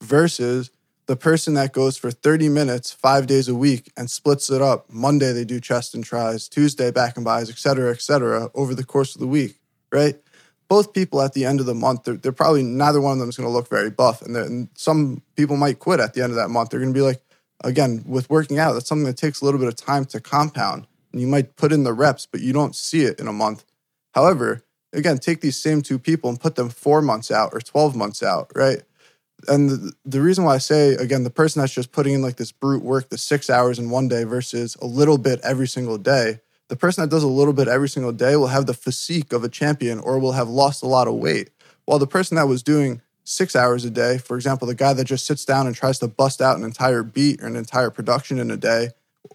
Versus 0.03 0.71
the 1.09 1.15
person 1.15 1.55
that 1.55 1.73
goes 1.73 1.97
for 1.97 2.11
30 2.11 2.49
minutes 2.49 2.91
five 2.91 3.25
days 3.25 3.49
a 3.49 3.55
week 3.55 3.91
and 3.97 4.11
splits 4.11 4.51
it 4.51 4.61
up. 4.61 4.85
Monday 4.93 5.33
they 5.33 5.43
do 5.43 5.59
chest 5.59 5.95
and 5.95 6.03
tris, 6.03 6.47
Tuesday 6.47 6.91
back 6.91 7.17
and 7.17 7.25
bis, 7.25 7.49
et 7.49 7.57
cetera, 7.57 7.91
et 7.91 8.01
cetera, 8.01 8.51
over 8.53 8.75
the 8.75 8.85
course 8.85 9.15
of 9.15 9.19
the 9.19 9.27
week, 9.27 9.55
right? 9.91 10.15
both 10.69 10.93
people 10.93 11.21
at 11.21 11.33
the 11.33 11.43
end 11.43 11.59
of 11.59 11.65
the 11.65 11.73
month, 11.73 12.03
they're, 12.03 12.15
they're 12.15 12.31
probably 12.31 12.63
neither 12.63 13.01
one 13.01 13.13
of 13.13 13.19
them 13.19 13.27
is 13.27 13.35
going 13.35 13.49
to 13.49 13.51
look 13.51 13.67
very 13.67 13.89
buff. 13.89 14.21
And, 14.21 14.37
and 14.37 14.69
some 14.75 15.23
people 15.35 15.57
might 15.57 15.79
quit 15.79 15.99
at 15.99 16.13
the 16.13 16.21
end 16.21 16.31
of 16.31 16.35
that 16.37 16.49
month. 16.49 16.69
They're 16.69 16.79
going 16.79 16.93
to 16.93 16.97
be 16.97 17.03
like, 17.03 17.21
again, 17.63 18.03
with 18.05 18.29
working 18.29 18.59
out, 18.59 18.73
that's 18.73 18.87
something 18.87 19.05
that 19.05 19.17
takes 19.17 19.41
a 19.41 19.45
little 19.45 19.59
bit 19.59 19.67
of 19.67 19.75
time 19.75 20.05
to 20.05 20.21
compound. 20.21 20.85
And 21.11 21.19
you 21.19 21.27
might 21.27 21.55
put 21.55 21.73
in 21.73 21.83
the 21.83 21.91
reps, 21.91 22.27
but 22.27 22.41
you 22.41 22.53
don't 22.53 22.75
see 22.75 23.01
it 23.01 23.19
in 23.19 23.27
a 23.27 23.33
month. 23.33 23.65
However, 24.13 24.63
again, 24.93 25.17
take 25.17 25.41
these 25.41 25.57
same 25.57 25.81
two 25.81 25.97
people 25.97 26.29
and 26.29 26.39
put 26.39 26.55
them 26.55 26.69
four 26.69 27.01
months 27.01 27.31
out 27.31 27.49
or 27.51 27.59
12 27.59 27.95
months 27.95 28.21
out, 28.21 28.51
right? 28.55 28.83
And 29.47 29.69
the, 29.69 29.93
the 30.05 30.21
reason 30.21 30.43
why 30.43 30.55
I 30.55 30.57
say, 30.57 30.93
again, 30.93 31.23
the 31.23 31.29
person 31.29 31.61
that's 31.61 31.73
just 31.73 31.91
putting 31.91 32.13
in 32.13 32.21
like 32.21 32.35
this 32.35 32.51
brute 32.51 32.83
work, 32.83 33.09
the 33.09 33.17
six 33.17 33.49
hours 33.49 33.79
in 33.79 33.89
one 33.89 34.07
day 34.07 34.23
versus 34.23 34.75
a 34.81 34.85
little 34.85 35.17
bit 35.17 35.39
every 35.43 35.67
single 35.67 35.97
day, 35.97 36.39
the 36.67 36.75
person 36.75 37.01
that 37.01 37.09
does 37.09 37.23
a 37.23 37.27
little 37.27 37.53
bit 37.53 37.67
every 37.67 37.89
single 37.89 38.11
day 38.11 38.35
will 38.35 38.47
have 38.47 38.65
the 38.65 38.73
physique 38.73 39.33
of 39.33 39.43
a 39.43 39.49
champion 39.49 39.99
or 39.99 40.19
will 40.19 40.33
have 40.33 40.49
lost 40.49 40.83
a 40.83 40.87
lot 40.87 41.07
of 41.07 41.15
weight. 41.15 41.49
While 41.85 41.99
the 41.99 42.07
person 42.07 42.35
that 42.35 42.47
was 42.47 42.61
doing 42.61 43.01
six 43.23 43.55
hours 43.55 43.85
a 43.85 43.89
day, 43.89 44.17
for 44.17 44.35
example, 44.35 44.67
the 44.67 44.75
guy 44.75 44.93
that 44.93 45.05
just 45.05 45.25
sits 45.25 45.45
down 45.45 45.67
and 45.67 45.75
tries 45.75 45.99
to 45.99 46.07
bust 46.07 46.41
out 46.41 46.57
an 46.57 46.63
entire 46.63 47.03
beat 47.03 47.41
or 47.41 47.47
an 47.47 47.55
entire 47.55 47.89
production 47.89 48.39
in 48.39 48.51
a 48.51 48.57
day, 48.57 48.89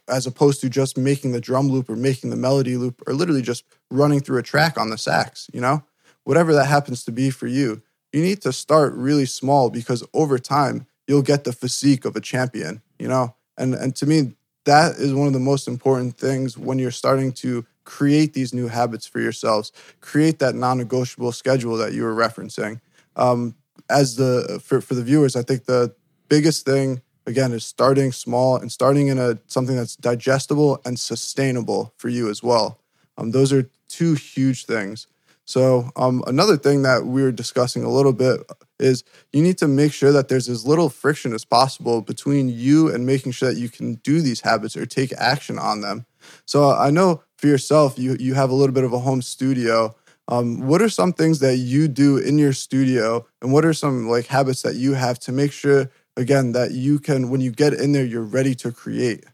as 0.09 0.27
opposed 0.27 0.61
to 0.61 0.69
just 0.69 0.97
making 0.97 1.33
the 1.33 1.41
drum 1.41 1.69
loop 1.69 1.89
or 1.89 1.97
making 1.97 2.31
the 2.31 2.37
melody 2.37 2.77
loop 2.77 3.03
or 3.07 3.15
literally 3.15 3.43
just 3.43 3.65
running 3.91 4.21
through 4.21 4.39
a 4.39 4.43
track 4.43 4.79
on 4.79 4.91
the 4.91 4.99
sax, 4.99 5.49
you 5.53 5.61
know? 5.61 5.83
Whatever 6.25 6.55
that 6.55 6.67
happens 6.67 7.05
to 7.05 7.13
be 7.13 7.31
for 7.31 7.47
you, 7.47 7.83
you 8.15 8.23
need 8.23 8.41
to 8.43 8.53
start 8.53 8.95
really 8.95 9.27
small 9.27 9.71
because 9.71 10.05
over 10.15 10.39
time, 10.39 10.87
you'll 11.07 11.23
get 11.23 11.45
the 11.45 11.53
physique 11.53 12.05
of 12.05 12.17
a 12.17 12.21
champion, 12.21 12.81
you 12.99 13.09
know? 13.09 13.35
And 13.59 13.75
and 13.75 13.95
to 13.97 14.07
me, 14.07 14.35
that 14.65 14.97
is 14.97 15.13
one 15.13 15.27
of 15.27 15.33
the 15.33 15.41
most 15.41 15.69
important 15.69 16.17
things 16.17 16.57
when 16.57 16.79
you're 16.79 16.91
starting 16.91 17.33
to 17.33 17.67
create 17.85 18.33
these 18.33 18.55
new 18.55 18.69
habits 18.69 19.07
for 19.07 19.21
yourselves. 19.21 19.73
Create 20.01 20.39
that 20.39 20.55
non-negotiable 20.55 21.33
schedule 21.33 21.77
that 21.77 21.93
you 21.93 22.03
were 22.05 22.15
referencing. 22.15 22.81
Um, 23.17 23.57
as 23.91 24.17
the 24.17 24.61
for, 24.65 24.81
for 24.81 24.95
the 24.95 25.03
viewers 25.03 25.37
i 25.37 25.43
think 25.43 25.67
the 25.67 25.95
biggest 26.29 26.65
thing 26.65 27.03
again 27.27 27.53
is 27.53 27.65
starting 27.65 28.13
small 28.13 28.57
and 28.57 28.71
starting 28.71 29.09
in 29.09 29.19
a 29.19 29.39
something 29.47 29.77
that's 29.77 29.97
digestible 29.97 30.81
and 30.85 30.99
sustainable 30.99 31.93
for 31.97 32.09
you 32.09 32.31
as 32.31 32.43
well. 32.43 32.81
Um, 33.17 33.31
those 33.31 33.53
are 33.53 33.71
two 33.89 34.15
huge 34.15 34.67
things 34.67 35.07
So, 35.47 35.91
um, 35.97 36.25
another 36.27 36.57
thing 36.57 36.83
that 36.83 37.05
we 37.05 37.23
were 37.23 37.33
discussing 37.33 37.85
a 37.85 37.91
little 37.91 38.15
bit 38.15 38.41
is 38.79 39.05
you 39.33 39.43
need 39.43 39.59
to 39.59 39.69
make 39.69 39.93
sure 39.93 40.11
that 40.11 40.29
there's 40.29 40.49
as 40.49 40.67
little 40.67 40.89
friction 40.89 41.35
as 41.35 41.45
possible 41.45 42.01
between 42.01 42.49
you 42.49 42.89
and 42.93 43.05
making 43.05 43.33
sure 43.33 43.53
that 43.53 43.61
you 43.61 43.69
can 43.69 43.97
do 43.97 44.21
these 44.23 44.41
habits 44.41 44.77
or 44.77 44.87
take 44.87 45.13
action 45.19 45.59
on 45.59 45.83
them. 45.83 46.07
So, 46.47 46.71
I 46.71 46.91
know 46.91 47.23
for 47.37 47.47
yourself, 47.47 47.99
you 47.99 48.17
you 48.19 48.35
have 48.35 48.51
a 48.51 48.55
little 48.55 48.75
bit 48.75 48.85
of 48.85 48.93
a 48.95 48.99
home 49.01 49.21
studio. 49.23 49.95
Um, 50.29 50.67
what 50.67 50.81
are 50.81 50.89
some 50.89 51.13
things 51.13 51.41
that 51.41 51.57
you 51.59 51.89
do 51.89 52.17
in 52.17 52.39
your 52.39 52.55
studio, 52.55 53.27
and 53.43 53.53
what 53.53 53.67
are 53.67 53.75
some 53.75 54.09
like 54.09 54.27
habits 54.27 54.63
that 54.63 54.77
you 54.77 54.95
have 54.95 55.19
to 55.21 55.33
make 55.33 55.53
sure, 55.53 55.91
again, 56.17 56.53
that 56.53 56.71
you 56.73 56.99
can 56.99 57.29
when 57.29 57.43
you 57.43 57.51
get 57.53 57.75
in 57.75 57.93
there, 57.93 58.05
you're 58.07 58.23
ready 58.23 58.55
to 58.57 58.73
create? 58.73 59.25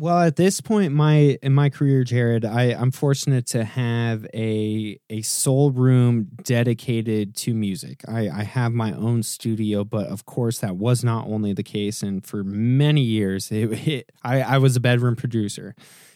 Well, 0.00 0.20
at 0.20 0.36
this 0.36 0.62
point, 0.62 0.94
my 0.94 1.36
in 1.42 1.52
my 1.52 1.68
career, 1.68 2.04
Jared, 2.04 2.46
I, 2.46 2.72
I'm 2.72 2.90
fortunate 2.90 3.44
to 3.48 3.64
have 3.64 4.26
a 4.32 4.98
a 5.10 5.20
sole 5.20 5.72
room 5.72 6.28
dedicated 6.42 7.36
to 7.36 7.52
music. 7.52 8.00
I, 8.08 8.30
I 8.30 8.44
have 8.44 8.72
my 8.72 8.94
own 8.94 9.22
studio, 9.22 9.84
but 9.84 10.06
of 10.06 10.24
course, 10.24 10.60
that 10.60 10.78
was 10.78 11.04
not 11.04 11.26
only 11.26 11.52
the 11.52 11.62
case. 11.62 12.02
And 12.02 12.24
for 12.24 12.42
many 12.42 13.02
years, 13.02 13.52
it, 13.52 13.66
it, 13.86 14.12
I, 14.24 14.40
I 14.40 14.56
was 14.56 14.74
a 14.74 14.80
bedroom 14.80 15.16
producer, 15.16 15.74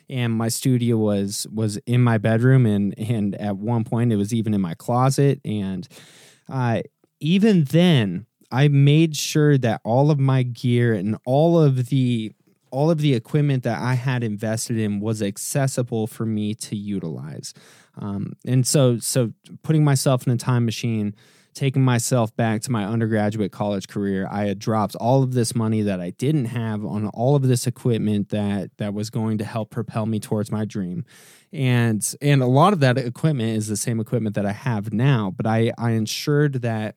and 0.09 0.33
my 0.33 0.49
studio 0.49 0.97
was 0.97 1.47
was 1.53 1.76
in 1.85 2.00
my 2.00 2.17
bedroom, 2.17 2.64
and 2.64 2.99
and 2.99 3.35
at 3.35 3.59
one 3.59 3.85
point, 3.85 4.14
it 4.14 4.17
was 4.17 4.33
even 4.33 4.55
in 4.55 4.62
my 4.62 4.73
closet. 4.73 5.43
And 5.45 5.87
uh, 6.49 6.81
even 7.21 7.64
then, 7.64 8.25
I 8.50 8.69
made 8.69 9.14
sure 9.14 9.59
that 9.59 9.83
all 9.85 10.11
of 10.11 10.19
my 10.19 10.43
gear 10.43 10.95
and 10.95 11.19
all 11.26 11.59
of 11.62 11.91
the 11.91 12.33
all 12.75 12.90
of 12.90 12.99
the 12.99 13.14
equipment 13.14 13.62
that 13.62 13.81
I 13.81 13.95
had 13.95 14.25
invested 14.25 14.76
in 14.78 14.99
was 14.99 15.23
accessible 15.23 16.09
for 16.09 16.26
me 16.26 16.57
to 16.57 16.75
utilize. 16.75 17.54
Um, 17.97 18.33
and 18.45 18.66
so, 18.66 18.99
so 18.99 19.33
putting 19.62 19.85
myself 19.85 20.26
in 20.26 20.33
a 20.33 20.37
time 20.37 20.64
machine, 20.64 21.14
taking 21.54 21.83
myself 21.83 22.35
back 22.35 22.62
to 22.62 22.73
my 22.73 22.85
undergraduate 22.85 23.52
college 23.52 23.87
career, 23.87 24.26
I 24.28 24.47
had 24.47 24.59
dropped 24.59 24.97
all 24.97 25.23
of 25.23 25.35
this 25.35 25.54
money 25.54 25.83
that 25.83 26.00
I 26.00 26.11
didn't 26.11 26.47
have 26.47 26.85
on 26.85 27.07
all 27.11 27.37
of 27.37 27.43
this 27.47 27.69
equipment 27.69 28.31
that 28.31 28.76
that 28.78 28.93
was 28.93 29.09
going 29.09 29.38
to 29.38 29.45
help 29.45 29.71
propel 29.71 30.07
me 30.07 30.19
towards 30.19 30.50
my 30.50 30.64
dream. 30.64 31.04
And 31.52 32.04
and 32.21 32.43
a 32.43 32.47
lot 32.47 32.73
of 32.73 32.81
that 32.81 32.99
equipment 32.99 33.57
is 33.57 33.69
the 33.69 33.76
same 33.76 34.00
equipment 34.00 34.35
that 34.35 34.47
I 34.47 34.52
have 34.52 34.93
now, 34.93 35.33
but 35.35 35.47
I 35.47 35.73
I 35.78 35.93
ensured 35.93 36.62
that 36.62 36.97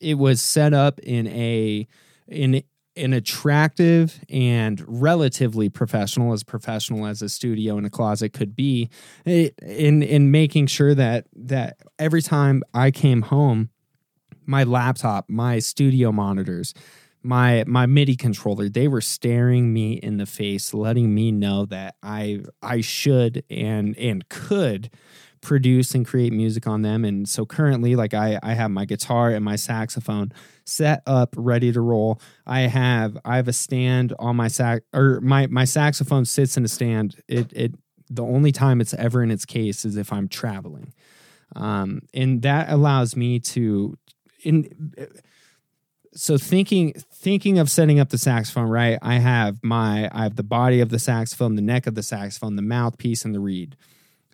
it 0.00 0.18
was 0.18 0.42
set 0.42 0.74
up 0.74 0.98
in 0.98 1.26
a 1.28 1.88
in 2.28 2.62
an 2.96 3.12
attractive 3.12 4.20
and 4.28 4.82
relatively 4.86 5.68
professional, 5.68 6.32
as 6.32 6.42
professional 6.42 7.06
as 7.06 7.22
a 7.22 7.28
studio 7.28 7.76
in 7.78 7.84
a 7.84 7.90
closet 7.90 8.32
could 8.32 8.54
be, 8.54 8.90
in 9.26 10.02
in 10.02 10.30
making 10.30 10.66
sure 10.66 10.94
that 10.94 11.26
that 11.34 11.78
every 11.98 12.22
time 12.22 12.62
I 12.72 12.90
came 12.90 13.22
home, 13.22 13.70
my 14.46 14.64
laptop, 14.64 15.28
my 15.28 15.58
studio 15.58 16.12
monitors, 16.12 16.74
my 17.22 17.64
my 17.66 17.86
MIDI 17.86 18.16
controller, 18.16 18.68
they 18.68 18.86
were 18.86 19.00
staring 19.00 19.72
me 19.72 19.94
in 19.94 20.18
the 20.18 20.26
face, 20.26 20.74
letting 20.74 21.14
me 21.14 21.32
know 21.32 21.66
that 21.66 21.96
I 22.02 22.42
I 22.62 22.80
should 22.80 23.44
and 23.50 23.96
and 23.98 24.28
could 24.28 24.90
produce 25.44 25.94
and 25.94 26.04
create 26.04 26.32
music 26.32 26.66
on 26.66 26.82
them. 26.82 27.04
And 27.04 27.28
so 27.28 27.46
currently, 27.46 27.94
like 27.94 28.14
I, 28.14 28.40
I 28.42 28.54
have 28.54 28.70
my 28.70 28.84
guitar 28.84 29.30
and 29.30 29.44
my 29.44 29.56
saxophone 29.56 30.32
set 30.64 31.02
up, 31.06 31.34
ready 31.36 31.70
to 31.70 31.80
roll. 31.80 32.20
I 32.46 32.62
have 32.62 33.16
I 33.24 33.36
have 33.36 33.46
a 33.46 33.52
stand 33.52 34.12
on 34.18 34.34
my 34.34 34.48
sax 34.48 34.84
or 34.92 35.20
my 35.20 35.46
my 35.46 35.64
saxophone 35.64 36.24
sits 36.24 36.56
in 36.56 36.64
a 36.64 36.68
stand. 36.68 37.22
It 37.28 37.52
it 37.52 37.74
the 38.10 38.24
only 38.24 38.50
time 38.50 38.80
it's 38.80 38.94
ever 38.94 39.22
in 39.22 39.30
its 39.30 39.44
case 39.44 39.84
is 39.84 39.96
if 39.96 40.12
I'm 40.12 40.28
traveling, 40.28 40.92
um, 41.54 42.00
and 42.12 42.42
that 42.42 42.70
allows 42.70 43.14
me 43.14 43.38
to 43.40 43.96
in. 44.42 44.68
So 46.16 46.38
thinking 46.38 46.94
thinking 47.12 47.58
of 47.58 47.70
setting 47.70 48.00
up 48.00 48.08
the 48.08 48.18
saxophone, 48.18 48.68
right? 48.68 48.98
I 49.02 49.16
have 49.16 49.62
my 49.62 50.08
I 50.12 50.22
have 50.22 50.36
the 50.36 50.42
body 50.42 50.80
of 50.80 50.88
the 50.88 50.98
saxophone, 50.98 51.56
the 51.56 51.62
neck 51.62 51.86
of 51.86 51.94
the 51.94 52.02
saxophone, 52.02 52.56
the 52.56 52.62
mouthpiece, 52.62 53.24
and 53.24 53.34
the 53.34 53.40
reed 53.40 53.76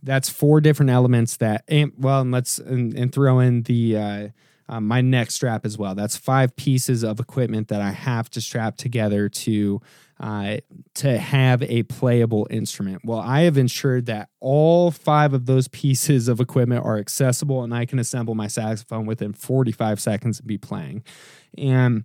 that's 0.03 0.29
four 0.29 0.61
different 0.61 0.91
elements 0.91 1.37
that 1.39 1.65
and 1.69 1.93
well 1.97 2.21
and 2.21 2.33
let's 2.33 2.59
and, 2.59 2.95
and 2.95 3.13
throw 3.13 3.39
in 3.39 3.63
the 3.63 3.97
uh, 3.97 4.29
uh, 4.69 4.81
my 4.81 5.01
neck 5.01 5.33
strap 5.33 5.67
as 5.67 5.77
well. 5.77 5.97
That's 5.97 6.17
five 6.17 6.55
pieces 6.55 7.03
of 7.03 7.21
equipment 7.21 7.69
that 7.69 7.81
i 7.81 7.91
have 7.91 8.31
to 8.31 8.41
strap 8.41 8.77
together 8.77 9.29
to 9.29 9.81
uh, 10.21 10.59
to 10.95 11.19
have 11.19 11.63
a 11.63 11.83
playable 11.85 12.47
instrument. 12.51 13.03
Well 13.05 13.21
i 13.21 13.41
have 13.41 13.59
ensured 13.59 14.07
that 14.07 14.29
all 14.41 14.91
five 14.91 15.35
of 15.35 15.47
those 15.47 15.69
pieces 15.83 16.29
of 16.29 16.41
equipment 16.41 16.85
are 16.85 16.99
accessible 16.99 17.63
and 17.63 17.75
i 17.75 17.85
can 17.85 17.99
assemble 17.99 18.35
my 18.35 18.47
saxophone 18.47 19.07
within 19.07 19.33
45 19.33 20.01
seconds 20.01 20.39
and 20.39 20.49
be 20.49 20.59
playing. 20.59 21.03
And 21.59 22.05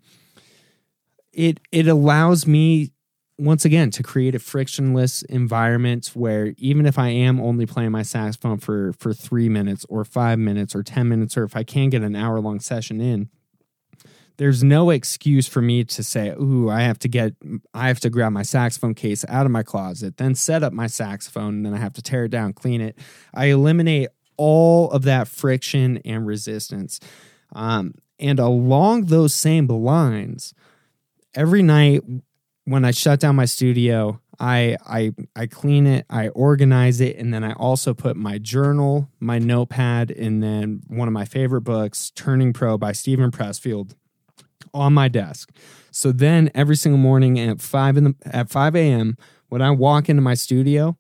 it 1.31 1.59
it 1.71 1.87
allows 1.87 2.47
me 2.47 2.91
once 3.37 3.65
again 3.65 3.91
to 3.91 4.03
create 4.03 4.35
a 4.35 4.39
frictionless 4.39 5.21
environment 5.23 6.11
where 6.13 6.53
even 6.57 6.85
if 6.85 6.97
I 6.97 7.09
am 7.09 7.41
only 7.41 7.65
playing 7.65 7.91
my 7.91 8.01
saxophone 8.01 8.59
for 8.59 8.93
for 8.93 9.13
3 9.13 9.49
minutes 9.49 9.85
or 9.89 10.05
5 10.05 10.39
minutes 10.39 10.75
or 10.75 10.83
10 10.83 11.07
minutes 11.07 11.35
or 11.35 11.43
if 11.43 11.55
I 11.55 11.63
can 11.63 11.89
get 11.89 12.01
an 12.01 12.15
hour 12.15 12.39
long 12.39 12.59
session 12.59 13.01
in 13.01 13.29
there's 14.37 14.63
no 14.63 14.89
excuse 14.89 15.47
for 15.47 15.61
me 15.61 15.83
to 15.83 16.03
say 16.03 16.29
ooh 16.29 16.69
I 16.69 16.81
have 16.81 16.99
to 16.99 17.07
get 17.07 17.33
I 17.73 17.87
have 17.89 17.99
to 18.01 18.09
grab 18.09 18.31
my 18.31 18.43
saxophone 18.43 18.93
case 18.93 19.25
out 19.27 19.45
of 19.45 19.51
my 19.51 19.63
closet 19.63 20.17
then 20.17 20.35
set 20.35 20.63
up 20.63 20.71
my 20.71 20.87
saxophone 20.87 21.55
and 21.55 21.65
then 21.65 21.73
I 21.73 21.77
have 21.77 21.93
to 21.93 22.01
tear 22.01 22.25
it 22.25 22.29
down 22.29 22.53
clean 22.53 22.79
it. 22.79 22.97
I 23.33 23.45
eliminate 23.45 24.09
all 24.37 24.91
of 24.91 25.03
that 25.03 25.27
friction 25.27 25.99
and 26.05 26.25
resistance. 26.25 26.99
Um, 27.53 27.93
and 28.19 28.39
along 28.39 29.05
those 29.05 29.33
same 29.33 29.67
lines 29.67 30.53
every 31.33 31.61
night 31.61 32.01
when 32.65 32.83
I 32.83 32.91
shut 32.91 33.19
down 33.19 33.35
my 33.35 33.45
studio, 33.45 34.19
I 34.39 34.75
I 34.85 35.13
I 35.35 35.47
clean 35.47 35.87
it, 35.87 36.05
I 36.09 36.29
organize 36.29 36.99
it, 36.99 37.15
and 37.17 37.33
then 37.33 37.43
I 37.43 37.53
also 37.53 37.93
put 37.93 38.17
my 38.17 38.37
journal, 38.37 39.09
my 39.19 39.39
notepad, 39.39 40.11
and 40.11 40.43
then 40.43 40.81
one 40.87 41.07
of 41.07 41.13
my 41.13 41.25
favorite 41.25 41.61
books, 41.61 42.11
Turning 42.11 42.51
Pro 42.51 42.77
by 42.77 42.91
Steven 42.91 43.31
Pressfield, 43.31 43.93
on 44.73 44.93
my 44.93 45.07
desk. 45.07 45.51
So 45.91 46.11
then 46.11 46.51
every 46.53 46.75
single 46.75 46.99
morning 46.99 47.39
at 47.39 47.61
five 47.61 47.95
in 47.97 48.03
the 48.03 48.15
at 48.25 48.49
five 48.49 48.75
a.m. 48.75 49.15
when 49.47 49.61
I 49.61 49.71
walk 49.71 50.09
into 50.09 50.21
my 50.21 50.33
studio, 50.33 50.97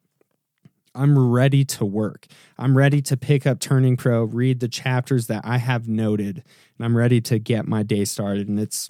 I'm 0.93 1.17
ready 1.17 1.65
to 1.65 1.83
work. 1.83 2.27
I'm 2.57 2.77
ready 2.77 3.01
to 3.01 3.17
pick 3.17 3.45
up 3.45 3.59
Turning 3.59 3.97
Pro, 3.97 4.23
read 4.23 4.61
the 4.61 4.69
chapters 4.69 5.27
that 5.27 5.41
I 5.43 5.57
have 5.57 5.89
noted, 5.89 6.43
and 6.77 6.85
I'm 6.85 6.95
ready 6.95 7.19
to 7.21 7.39
get 7.39 7.67
my 7.67 7.83
day 7.83 8.05
started. 8.05 8.47
And 8.47 8.59
it's 8.59 8.89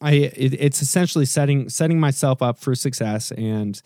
I 0.00 0.12
it, 0.12 0.54
it's 0.54 0.82
essentially 0.82 1.26
setting 1.26 1.68
setting 1.68 2.00
myself 2.00 2.42
up 2.42 2.58
for 2.58 2.74
success 2.74 3.30
and 3.32 3.80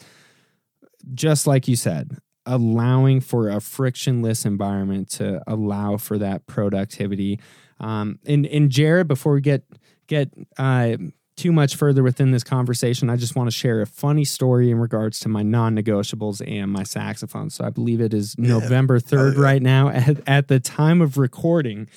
just 1.15 1.47
like 1.47 1.69
you 1.69 1.77
said, 1.77 2.19
allowing 2.47 3.21
for 3.21 3.49
a 3.49 3.61
frictionless 3.61 4.45
environment 4.45 5.11
to 5.11 5.43
allow 5.47 5.97
for 5.97 6.19
that 6.19 6.47
productivity. 6.47 7.41
Um, 7.79 8.19
and 8.27 8.47
and 8.47 8.71
Jared, 8.71 9.09
before 9.09 9.35
we 9.35 9.41
get 9.41 9.65
get 10.07 10.33
uh, 10.59 10.97
too 11.37 11.53
much 11.53 11.77
further 11.77 12.03
within 12.03 12.33
this 12.33 12.45
conversation, 12.45 13.09
I 13.09 13.17
just 13.17 13.37
want 13.37 13.47
to 13.47 13.57
share 13.57 13.81
a 13.81 13.87
funny 13.87 14.25
story 14.25 14.71
in 14.71 14.79
regards 14.79 15.21
to 15.21 15.29
my 15.29 15.43
non-negotiables 15.43 16.43
and 16.47 16.71
my 16.71 16.83
saxophone. 16.83 17.49
So 17.49 17.65
I 17.65 17.71
believe 17.71 18.01
it 18.01 18.13
is 18.13 18.35
yeah. 18.37 18.49
November 18.49 19.01
third 19.01 19.37
oh, 19.37 19.41
yeah. 19.41 19.47
right 19.47 19.63
now 19.63 19.89
at, 19.89 20.29
at 20.29 20.49
the 20.49 20.61
time 20.61 21.01
of 21.01 21.17
recording, 21.17 21.89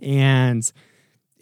and 0.00 0.70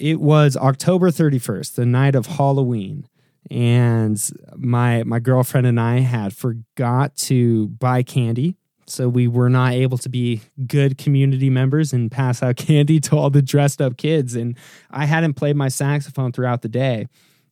it 0.01 0.21
was 0.21 0.57
October 0.57 1.11
31st, 1.11 1.75
the 1.75 1.87
night 1.87 2.15
of 2.15 2.27
Halloween. 2.27 3.07
And 3.51 4.21
my 4.57 5.03
my 5.05 5.19
girlfriend 5.19 5.67
and 5.67 5.79
I 5.79 6.01
had 6.01 6.35
forgot 6.35 7.17
to 7.17 7.69
buy 7.69 8.03
candy. 8.03 8.57
So 8.87 9.09
we 9.09 9.29
were 9.29 9.49
not 9.49 9.73
able 9.73 9.99
to 9.99 10.09
be 10.09 10.41
good 10.67 10.99
community 10.99 11.49
members 11.49 11.93
and 11.93 12.11
pass 12.11 12.43
out 12.43 12.57
candy 12.57 12.99
to 13.01 13.17
all 13.17 13.31
the 13.31 13.43
dressed 13.43 13.81
up 13.81 13.97
kids. 13.97 14.35
And 14.35 14.57
I 14.91 15.05
hadn't 15.05 15.35
played 15.35 15.57
my 15.57 15.69
saxophone 15.69 16.33
throughout 16.33 16.63
the 16.63 16.69
day. 16.69 17.07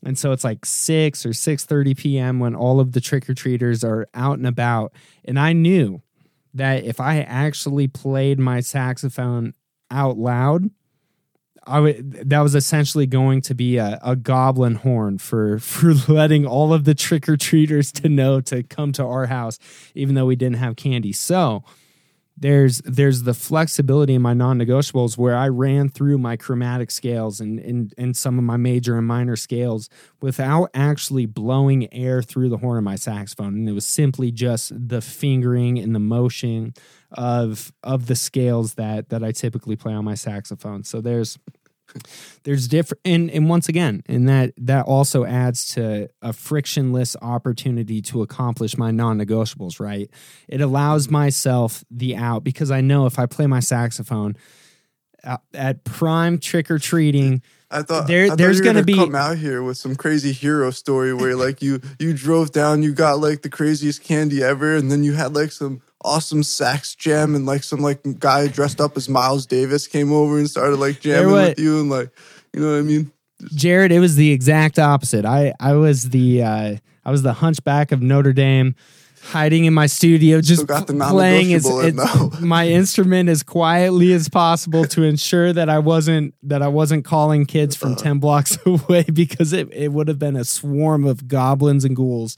And 0.04 0.18
so 0.18 0.32
it's 0.32 0.44
like 0.44 0.64
6 0.64 1.26
or 1.26 1.30
6:30 1.30 1.96
p.m. 1.96 2.38
when 2.38 2.54
all 2.54 2.80
of 2.80 2.92
the 2.92 3.00
trick-or-treaters 3.00 3.82
are 3.84 4.06
out 4.14 4.38
and 4.38 4.46
about. 4.46 4.92
And 5.24 5.38
I 5.38 5.52
knew 5.52 6.02
that 6.54 6.84
if 6.84 7.00
I 7.00 7.20
actually 7.20 7.88
played 7.88 8.38
my 8.38 8.60
saxophone 8.60 9.54
out 9.90 10.16
loud, 10.16 10.70
I 11.68 11.80
would, 11.80 12.30
that 12.30 12.40
was 12.40 12.54
essentially 12.54 13.06
going 13.06 13.42
to 13.42 13.54
be 13.54 13.76
a, 13.76 14.00
a 14.02 14.16
goblin 14.16 14.76
horn 14.76 15.18
for 15.18 15.58
for 15.60 15.94
letting 16.10 16.46
all 16.46 16.72
of 16.72 16.84
the 16.84 16.94
trick 16.94 17.28
or 17.28 17.36
treaters 17.36 17.92
to 17.92 18.08
know 18.08 18.40
to 18.42 18.62
come 18.62 18.92
to 18.92 19.04
our 19.04 19.26
house, 19.26 19.58
even 19.94 20.14
though 20.14 20.26
we 20.26 20.36
didn't 20.36 20.56
have 20.56 20.76
candy. 20.76 21.12
So 21.12 21.64
there's 22.40 22.78
there's 22.84 23.24
the 23.24 23.34
flexibility 23.34 24.14
in 24.14 24.22
my 24.22 24.32
non-negotiables 24.32 25.18
where 25.18 25.36
I 25.36 25.48
ran 25.48 25.88
through 25.88 26.18
my 26.18 26.36
chromatic 26.36 26.90
scales 26.90 27.40
and, 27.40 27.58
and 27.58 27.92
and 27.98 28.16
some 28.16 28.38
of 28.38 28.44
my 28.44 28.56
major 28.56 28.96
and 28.96 29.06
minor 29.06 29.36
scales 29.36 29.88
without 30.20 30.70
actually 30.72 31.26
blowing 31.26 31.92
air 31.92 32.22
through 32.22 32.48
the 32.48 32.58
horn 32.58 32.78
of 32.78 32.84
my 32.84 32.96
saxophone. 32.96 33.54
And 33.54 33.68
it 33.68 33.72
was 33.72 33.86
simply 33.86 34.30
just 34.30 34.72
the 34.88 35.00
fingering 35.00 35.78
and 35.78 35.94
the 35.94 36.00
motion 36.00 36.74
of 37.10 37.72
of 37.82 38.06
the 38.06 38.16
scales 38.16 38.74
that 38.74 39.08
that 39.08 39.24
I 39.24 39.32
typically 39.32 39.76
play 39.76 39.92
on 39.92 40.04
my 40.04 40.14
saxophone. 40.14 40.84
So 40.84 41.00
there's 41.00 41.38
there's 42.44 42.68
different 42.68 43.00
and 43.04 43.30
and 43.30 43.48
once 43.48 43.68
again 43.68 44.02
and 44.06 44.28
that 44.28 44.52
that 44.56 44.86
also 44.86 45.24
adds 45.24 45.66
to 45.74 46.08
a 46.22 46.32
frictionless 46.32 47.16
opportunity 47.22 48.02
to 48.02 48.22
accomplish 48.22 48.76
my 48.76 48.90
non-negotiables 48.90 49.80
right? 49.80 50.10
It 50.48 50.60
allows 50.60 51.06
mm-hmm. 51.06 51.14
myself 51.14 51.84
the 51.90 52.16
out 52.16 52.44
because 52.44 52.70
i 52.70 52.80
know 52.80 53.06
if 53.06 53.18
i 53.18 53.26
play 53.26 53.46
my 53.46 53.60
saxophone 53.60 54.36
at, 55.24 55.40
at 55.54 55.84
prime 55.84 56.38
trick-or-treating 56.38 57.42
I 57.70 57.82
thought 57.82 58.06
There- 58.06 58.24
I 58.24 58.28
thought 58.28 58.38
there's 58.38 58.60
gonna 58.60 58.82
gonna 58.82 58.84
be- 58.84 58.94
come 58.94 59.14
out 59.14 59.36
here 59.36 59.62
with 59.62 59.76
some 59.76 59.94
crazy 59.94 60.32
hero 60.32 60.70
story 60.70 61.12
where 61.12 61.36
like 61.36 61.60
you 61.60 61.80
you 61.98 62.14
drove 62.14 62.50
down, 62.50 62.82
you 62.82 62.92
got 62.94 63.20
like 63.20 63.42
the 63.42 63.50
craziest 63.50 64.02
candy 64.02 64.42
ever, 64.42 64.74
and 64.74 64.90
then 64.90 65.04
you 65.04 65.12
had 65.12 65.34
like 65.34 65.52
some 65.52 65.82
awesome 66.04 66.42
sax 66.42 66.94
jam, 66.94 67.34
and 67.34 67.46
like 67.46 67.62
some 67.62 67.80
like 67.80 68.00
guy 68.18 68.48
dressed 68.48 68.80
up 68.80 68.96
as 68.96 69.08
Miles 69.08 69.46
Davis 69.46 69.86
came 69.86 70.12
over 70.12 70.38
and 70.38 70.48
started 70.48 70.76
like 70.76 71.00
jamming 71.00 71.32
with 71.32 71.58
you, 71.58 71.80
and 71.80 71.90
like 71.90 72.10
you 72.54 72.60
know 72.60 72.72
what 72.72 72.78
I 72.78 72.82
mean? 72.82 73.12
Jared, 73.54 73.92
it 73.92 74.00
was 74.00 74.16
the 74.16 74.32
exact 74.32 74.78
opposite. 74.78 75.24
I 75.24 75.52
I 75.60 75.74
was 75.74 76.10
the 76.10 76.42
uh, 76.42 76.76
I 77.04 77.10
was 77.10 77.22
the 77.22 77.34
hunchback 77.34 77.92
of 77.92 78.02
Notre 78.02 78.32
Dame, 78.32 78.74
hiding 79.22 79.64
in 79.64 79.74
my 79.74 79.86
studio, 79.86 80.40
just 80.40 80.66
playing 80.66 81.54
as, 81.54 81.66
as- 81.66 82.40
my 82.40 82.68
instrument 82.68 83.28
as 83.28 83.42
quietly 83.42 84.12
as 84.12 84.28
possible 84.28 84.84
to 84.86 85.02
ensure 85.04 85.52
that 85.52 85.68
I 85.68 85.78
wasn't 85.78 86.34
that 86.42 86.62
I 86.62 86.68
wasn't 86.68 87.04
calling 87.04 87.46
kids 87.46 87.76
from 87.76 87.94
ten 87.94 88.18
blocks 88.18 88.58
away 88.66 89.04
because 89.04 89.52
it 89.52 89.72
it 89.72 89.92
would 89.92 90.08
have 90.08 90.18
been 90.18 90.36
a 90.36 90.44
swarm 90.44 91.04
of 91.04 91.28
goblins 91.28 91.84
and 91.84 91.94
ghouls 91.94 92.36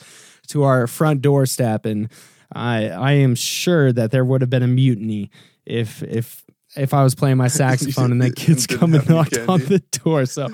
to 0.49 0.65
our 0.65 0.87
front 0.87 1.23
doorstep, 1.23 1.87
and 1.87 2.11
I 2.53 2.89
I 2.89 3.13
am 3.13 3.35
sure 3.35 3.93
that 3.93 4.11
there 4.11 4.25
would 4.25 4.41
have 4.41 4.51
been 4.51 4.63
a 4.63 4.69
mutiny 4.69 5.31
if 5.67 6.03
if 6.03 6.45
if 6.77 6.95
I 6.95 7.03
was 7.03 7.15
playing 7.15 7.37
my 7.37 7.49
saxophone 7.49 8.13
and 8.13 8.23
that 8.23 8.37
kids 8.37 8.67
come 8.79 8.95
and 8.95 9.09
knocked 9.09 9.39
on 9.39 9.61
the 9.61 9.81
door. 10.05 10.27
So, 10.27 10.49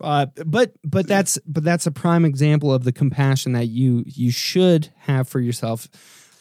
uh, 0.00 0.26
but 0.46 0.72
but 0.84 1.06
that's 1.06 1.38
but 1.46 1.64
that's 1.64 1.86
a 1.86 1.90
prime 1.90 2.24
example 2.24 2.72
of 2.72 2.84
the 2.84 2.92
compassion 2.92 3.52
that 3.52 3.66
you 3.66 4.04
you 4.06 4.30
should 4.30 4.90
have 4.98 5.28
for 5.28 5.40
yourself 5.40 5.88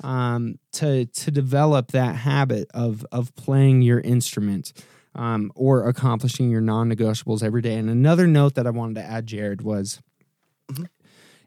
um, 0.04 0.58
to 0.74 1.06
to 1.06 1.32
develop 1.32 1.92
that 1.92 2.16
habit 2.16 2.70
of 2.74 3.06
of 3.12 3.36
playing 3.36 3.82
your 3.82 4.00
instrument. 4.00 4.74
Um, 5.14 5.52
or 5.56 5.90
accomplishing 5.90 6.50
your 6.50 6.62
non-negotiables 6.62 7.44
every 7.44 7.62
day. 7.62 7.76
And 7.76 7.90
another 7.90 8.28
note 8.28 8.56
that 8.56 8.66
I 8.66 8.70
wanted 8.70 8.96
to 8.96 9.04
add, 9.04 9.28
Jared, 9.28 9.62
was 9.62 10.00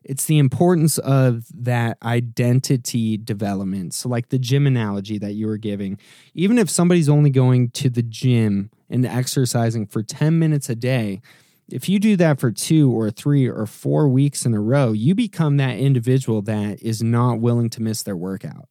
it's 0.04 0.26
the 0.26 0.38
importance 0.38 0.99
of 0.99 1.46
that 1.54 1.99
identity 2.02 3.16
development. 3.16 3.94
So, 3.94 4.08
like 4.08 4.28
the 4.28 4.38
gym 4.38 4.66
analogy 4.66 5.18
that 5.18 5.32
you 5.32 5.46
were 5.46 5.56
giving, 5.56 5.99
even 6.34 6.58
if 6.58 6.68
somebody's 6.68 7.08
only 7.08 7.30
going 7.30 7.70
to 7.70 7.88
the 7.88 8.02
gym 8.02 8.70
and 8.90 9.06
exercising 9.06 9.87
for 9.87 10.02
10 10.02 10.38
minutes 10.38 10.68
a 10.68 10.75
day, 10.75 11.20
if 11.68 11.88
you 11.88 11.99
do 11.99 12.16
that 12.16 12.38
for 12.38 12.52
two 12.52 12.92
or 12.92 13.11
three 13.11 13.49
or 13.49 13.66
four 13.66 14.08
weeks 14.08 14.44
in 14.44 14.54
a 14.54 14.61
row, 14.61 14.92
you 14.92 15.14
become 15.14 15.56
that 15.56 15.78
individual 15.78 16.42
that 16.42 16.82
is 16.82 17.02
not 17.02 17.40
willing 17.40 17.70
to 17.70 17.82
miss 17.82 18.02
their 18.02 18.16
workout. 18.16 18.68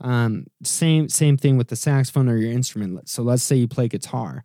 Um, 0.00 0.46
same 0.62 1.08
same 1.08 1.36
thing 1.36 1.56
with 1.56 1.68
the 1.68 1.76
saxophone 1.76 2.28
or 2.28 2.36
your 2.36 2.52
instrument. 2.52 3.08
So 3.08 3.22
let's 3.22 3.42
say 3.42 3.56
you 3.56 3.66
play 3.66 3.88
guitar. 3.88 4.44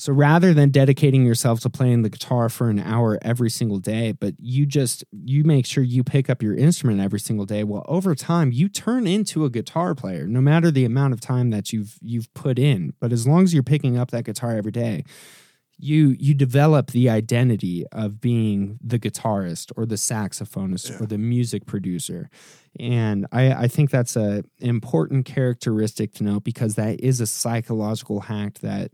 So 0.00 0.14
rather 0.14 0.54
than 0.54 0.70
dedicating 0.70 1.26
yourself 1.26 1.60
to 1.60 1.68
playing 1.68 2.00
the 2.00 2.08
guitar 2.08 2.48
for 2.48 2.70
an 2.70 2.78
hour 2.78 3.18
every 3.20 3.50
single 3.50 3.78
day, 3.78 4.12
but 4.12 4.32
you 4.38 4.64
just 4.64 5.04
you 5.12 5.44
make 5.44 5.66
sure 5.66 5.84
you 5.84 6.02
pick 6.02 6.30
up 6.30 6.42
your 6.42 6.56
instrument 6.56 7.00
every 7.00 7.20
single 7.20 7.44
day, 7.44 7.64
well 7.64 7.84
over 7.86 8.14
time 8.14 8.50
you 8.50 8.70
turn 8.70 9.06
into 9.06 9.44
a 9.44 9.50
guitar 9.50 9.94
player 9.94 10.26
no 10.26 10.40
matter 10.40 10.70
the 10.70 10.86
amount 10.86 11.12
of 11.12 11.20
time 11.20 11.50
that 11.50 11.70
you've 11.72 11.98
you've 12.00 12.32
put 12.32 12.58
in. 12.58 12.94
But 12.98 13.12
as 13.12 13.26
long 13.26 13.42
as 13.42 13.52
you're 13.52 13.62
picking 13.62 13.98
up 13.98 14.10
that 14.10 14.24
guitar 14.24 14.56
every 14.56 14.72
day, 14.72 15.04
you 15.76 16.16
you 16.18 16.32
develop 16.32 16.92
the 16.92 17.10
identity 17.10 17.84
of 17.92 18.22
being 18.22 18.78
the 18.82 18.98
guitarist 18.98 19.70
or 19.76 19.84
the 19.84 19.96
saxophonist 19.96 20.90
Yeah. 20.90 20.98
or 21.00 21.06
the 21.06 21.18
music 21.18 21.66
producer. 21.66 22.30
And 22.78 23.26
I, 23.32 23.52
I 23.52 23.68
think 23.68 23.90
that's 23.90 24.16
a 24.16 24.44
important 24.60 25.26
characteristic 25.26 26.14
to 26.14 26.24
note 26.24 26.44
because 26.44 26.76
that 26.76 27.00
is 27.00 27.20
a 27.20 27.26
psychological 27.26 28.20
hack 28.20 28.60
that 28.60 28.92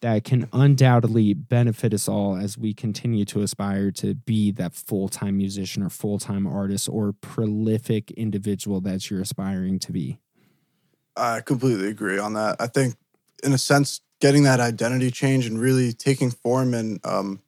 that 0.00 0.24
can 0.24 0.48
undoubtedly 0.52 1.34
benefit 1.34 1.92
us 1.92 2.08
all 2.08 2.36
as 2.36 2.56
we 2.56 2.72
continue 2.72 3.24
to 3.24 3.42
aspire 3.42 3.90
to 3.90 4.14
be 4.14 4.52
that 4.52 4.74
full-time 4.74 5.36
musician 5.36 5.82
or 5.82 5.88
full-time 5.88 6.46
artist 6.46 6.88
or 6.88 7.12
prolific 7.12 8.10
individual 8.12 8.80
that 8.80 9.10
you're 9.10 9.20
aspiring 9.20 9.78
to 9.80 9.92
be. 9.92 10.18
I 11.16 11.40
completely 11.40 11.88
agree 11.88 12.18
on 12.18 12.34
that. 12.34 12.56
I 12.60 12.68
think, 12.68 12.94
in 13.42 13.52
a 13.52 13.58
sense, 13.58 14.00
getting 14.20 14.44
that 14.44 14.60
identity 14.60 15.10
change 15.10 15.46
and 15.46 15.60
really 15.60 15.92
taking 15.92 16.30
form 16.30 16.74
and 16.74 17.04
um, 17.04 17.40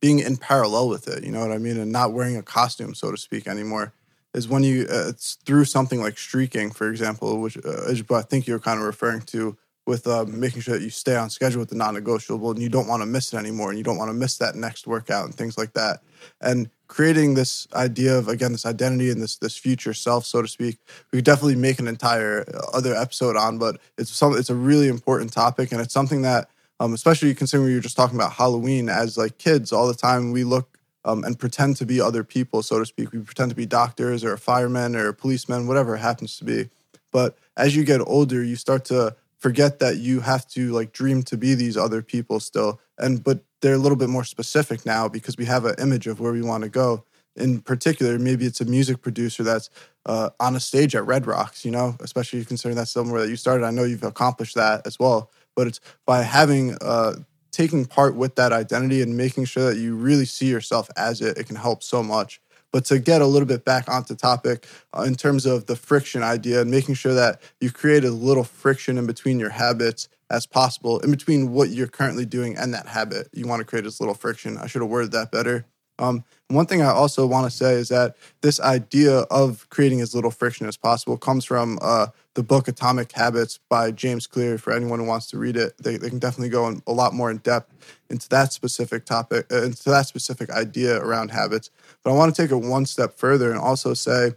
being 0.00 0.18
in 0.18 0.36
parallel 0.36 0.88
with 0.88 1.08
it, 1.08 1.24
you 1.24 1.32
know 1.32 1.40
what 1.40 1.52
I 1.52 1.58
mean, 1.58 1.78
and 1.78 1.92
not 1.92 2.12
wearing 2.12 2.36
a 2.36 2.42
costume, 2.42 2.94
so 2.94 3.10
to 3.10 3.16
speak, 3.16 3.46
anymore, 3.46 3.92
is 4.34 4.48
when 4.48 4.62
you 4.62 4.86
uh, 4.90 5.08
it's 5.08 5.34
through 5.44 5.64
something 5.64 6.00
like 6.00 6.16
streaking, 6.16 6.70
for 6.70 6.88
example, 6.88 7.40
which 7.40 7.58
uh, 7.58 7.92
I 8.14 8.22
think 8.22 8.46
you're 8.46 8.58
kind 8.58 8.78
of 8.78 8.86
referring 8.86 9.22
to 9.22 9.58
with 9.88 10.06
uh, 10.06 10.26
making 10.28 10.60
sure 10.60 10.74
that 10.74 10.84
you 10.84 10.90
stay 10.90 11.16
on 11.16 11.30
schedule 11.30 11.60
with 11.60 11.70
the 11.70 11.74
non-negotiable 11.74 12.50
and 12.50 12.60
you 12.60 12.68
don't 12.68 12.86
want 12.86 13.00
to 13.00 13.06
miss 13.06 13.32
it 13.32 13.38
anymore 13.38 13.70
and 13.70 13.78
you 13.78 13.82
don't 13.82 13.96
want 13.96 14.10
to 14.10 14.14
miss 14.14 14.36
that 14.36 14.54
next 14.54 14.86
workout 14.86 15.24
and 15.24 15.34
things 15.34 15.56
like 15.56 15.72
that. 15.72 16.02
And 16.42 16.68
creating 16.88 17.32
this 17.32 17.66
idea 17.74 18.14
of 18.16 18.28
again 18.28 18.52
this 18.52 18.66
identity 18.66 19.10
and 19.10 19.22
this 19.22 19.36
this 19.36 19.56
future 19.56 19.94
self 19.94 20.24
so 20.24 20.40
to 20.40 20.48
speak 20.48 20.78
we 21.12 21.18
could 21.18 21.24
definitely 21.24 21.54
make 21.54 21.78
an 21.78 21.86
entire 21.86 22.46
uh, 22.54 22.60
other 22.72 22.94
episode 22.94 23.36
on 23.36 23.58
but 23.58 23.78
it's 23.98 24.10
some 24.10 24.34
it's 24.34 24.48
a 24.48 24.54
really 24.54 24.88
important 24.88 25.30
topic 25.30 25.70
and 25.70 25.82
it's 25.82 25.92
something 25.92 26.22
that 26.22 26.48
um, 26.80 26.94
especially 26.94 27.34
considering 27.34 27.68
we 27.68 27.74
were 27.74 27.82
just 27.82 27.94
talking 27.94 28.16
about 28.16 28.32
halloween 28.32 28.88
as 28.88 29.18
like 29.18 29.36
kids 29.36 29.70
all 29.70 29.86
the 29.86 29.92
time 29.92 30.32
we 30.32 30.44
look 30.44 30.78
um, 31.04 31.24
and 31.24 31.38
pretend 31.38 31.76
to 31.76 31.84
be 31.84 32.00
other 32.00 32.24
people 32.24 32.62
so 32.62 32.78
to 32.78 32.86
speak. 32.86 33.12
We 33.12 33.20
pretend 33.20 33.50
to 33.50 33.56
be 33.56 33.66
doctors 33.66 34.24
or 34.24 34.36
firemen 34.38 34.96
or 34.96 35.12
policemen 35.12 35.66
whatever 35.66 35.94
it 35.94 36.00
happens 36.00 36.38
to 36.38 36.44
be. 36.44 36.70
But 37.12 37.36
as 37.56 37.76
you 37.76 37.84
get 37.84 38.00
older 38.00 38.42
you 38.42 38.56
start 38.56 38.86
to 38.86 39.14
forget 39.38 39.78
that 39.78 39.98
you 39.98 40.20
have 40.20 40.46
to 40.48 40.72
like 40.72 40.92
dream 40.92 41.22
to 41.24 41.36
be 41.36 41.54
these 41.54 41.76
other 41.76 42.02
people 42.02 42.40
still. 42.40 42.80
And 42.98 43.22
but 43.22 43.40
they're 43.60 43.74
a 43.74 43.78
little 43.78 43.96
bit 43.96 44.08
more 44.08 44.24
specific 44.24 44.84
now 44.86 45.08
because 45.08 45.36
we 45.36 45.44
have 45.46 45.64
an 45.64 45.74
image 45.78 46.06
of 46.06 46.20
where 46.20 46.32
we 46.32 46.42
want 46.42 46.64
to 46.64 46.70
go. 46.70 47.04
In 47.36 47.60
particular 47.60 48.18
maybe 48.18 48.46
it's 48.46 48.60
a 48.60 48.64
music 48.64 49.00
producer 49.00 49.42
that's 49.42 49.70
uh, 50.06 50.30
on 50.40 50.56
a 50.56 50.60
stage 50.60 50.94
at 50.96 51.06
red 51.06 51.26
rocks 51.26 51.64
you 51.64 51.70
know 51.70 51.96
especially 52.00 52.44
considering 52.44 52.76
that's 52.76 52.90
somewhere 52.90 53.20
that 53.22 53.28
you 53.28 53.36
started. 53.36 53.64
I 53.64 53.70
know 53.70 53.84
you've 53.84 54.02
accomplished 54.02 54.56
that 54.56 54.86
as 54.86 54.98
well. 54.98 55.30
But 55.54 55.66
it's 55.68 55.80
by 56.06 56.22
having 56.22 56.76
uh, 56.80 57.14
taking 57.50 57.84
part 57.84 58.14
with 58.14 58.36
that 58.36 58.52
identity 58.52 59.02
and 59.02 59.16
making 59.16 59.44
sure 59.44 59.64
that 59.64 59.78
you 59.78 59.94
really 59.96 60.24
see 60.24 60.46
yourself 60.46 60.88
as 60.96 61.20
it 61.20 61.38
it 61.38 61.46
can 61.46 61.56
help 61.56 61.82
so 61.82 62.02
much 62.02 62.40
but 62.72 62.84
to 62.86 62.98
get 62.98 63.22
a 63.22 63.26
little 63.26 63.46
bit 63.46 63.64
back 63.64 63.88
onto 63.88 64.14
topic 64.14 64.66
uh, 64.96 65.02
in 65.02 65.14
terms 65.14 65.46
of 65.46 65.66
the 65.66 65.76
friction 65.76 66.22
idea 66.22 66.60
and 66.60 66.70
making 66.70 66.94
sure 66.94 67.14
that 67.14 67.40
you 67.60 67.70
create 67.70 68.04
as 68.04 68.12
little 68.14 68.44
friction 68.44 68.98
in 68.98 69.06
between 69.06 69.38
your 69.38 69.50
habits 69.50 70.08
as 70.30 70.46
possible, 70.46 71.00
in 71.00 71.10
between 71.10 71.52
what 71.52 71.70
you're 71.70 71.86
currently 71.86 72.26
doing 72.26 72.56
and 72.56 72.74
that 72.74 72.86
habit. 72.86 73.28
You 73.32 73.46
want 73.46 73.60
to 73.60 73.64
create 73.64 73.86
as 73.86 74.00
little 74.00 74.14
friction. 74.14 74.58
I 74.58 74.66
should 74.66 74.82
have 74.82 74.90
worded 74.90 75.12
that 75.12 75.32
better. 75.32 75.66
Um, 75.98 76.24
one 76.48 76.66
thing 76.66 76.80
I 76.80 76.90
also 76.90 77.26
want 77.26 77.50
to 77.50 77.56
say 77.56 77.74
is 77.74 77.88
that 77.88 78.16
this 78.40 78.60
idea 78.60 79.18
of 79.30 79.68
creating 79.68 80.00
as 80.00 80.14
little 80.14 80.30
friction 80.30 80.66
as 80.66 80.76
possible 80.76 81.16
comes 81.18 81.44
from 81.44 81.78
uh, 81.82 82.06
the 82.34 82.42
book 82.42 82.68
Atomic 82.68 83.12
Habits 83.12 83.58
by 83.68 83.90
James 83.90 84.26
Clear. 84.26 84.56
For 84.56 84.72
anyone 84.72 84.98
who 84.98 85.04
wants 85.04 85.26
to 85.28 85.38
read 85.38 85.56
it, 85.56 85.76
they, 85.78 85.96
they 85.96 86.08
can 86.08 86.18
definitely 86.18 86.48
go 86.48 86.66
in 86.68 86.82
a 86.86 86.92
lot 86.92 87.12
more 87.12 87.30
in 87.30 87.38
depth 87.38 88.00
into 88.08 88.28
that 88.30 88.52
specific 88.52 89.04
topic, 89.04 89.46
uh, 89.52 89.64
into 89.64 89.90
that 89.90 90.06
specific 90.06 90.50
idea 90.50 90.98
around 90.98 91.30
habits. 91.30 91.70
But 92.02 92.12
I 92.12 92.14
want 92.14 92.34
to 92.34 92.42
take 92.42 92.50
it 92.50 92.56
one 92.56 92.86
step 92.86 93.18
further 93.18 93.50
and 93.50 93.60
also 93.60 93.92
say 93.92 94.32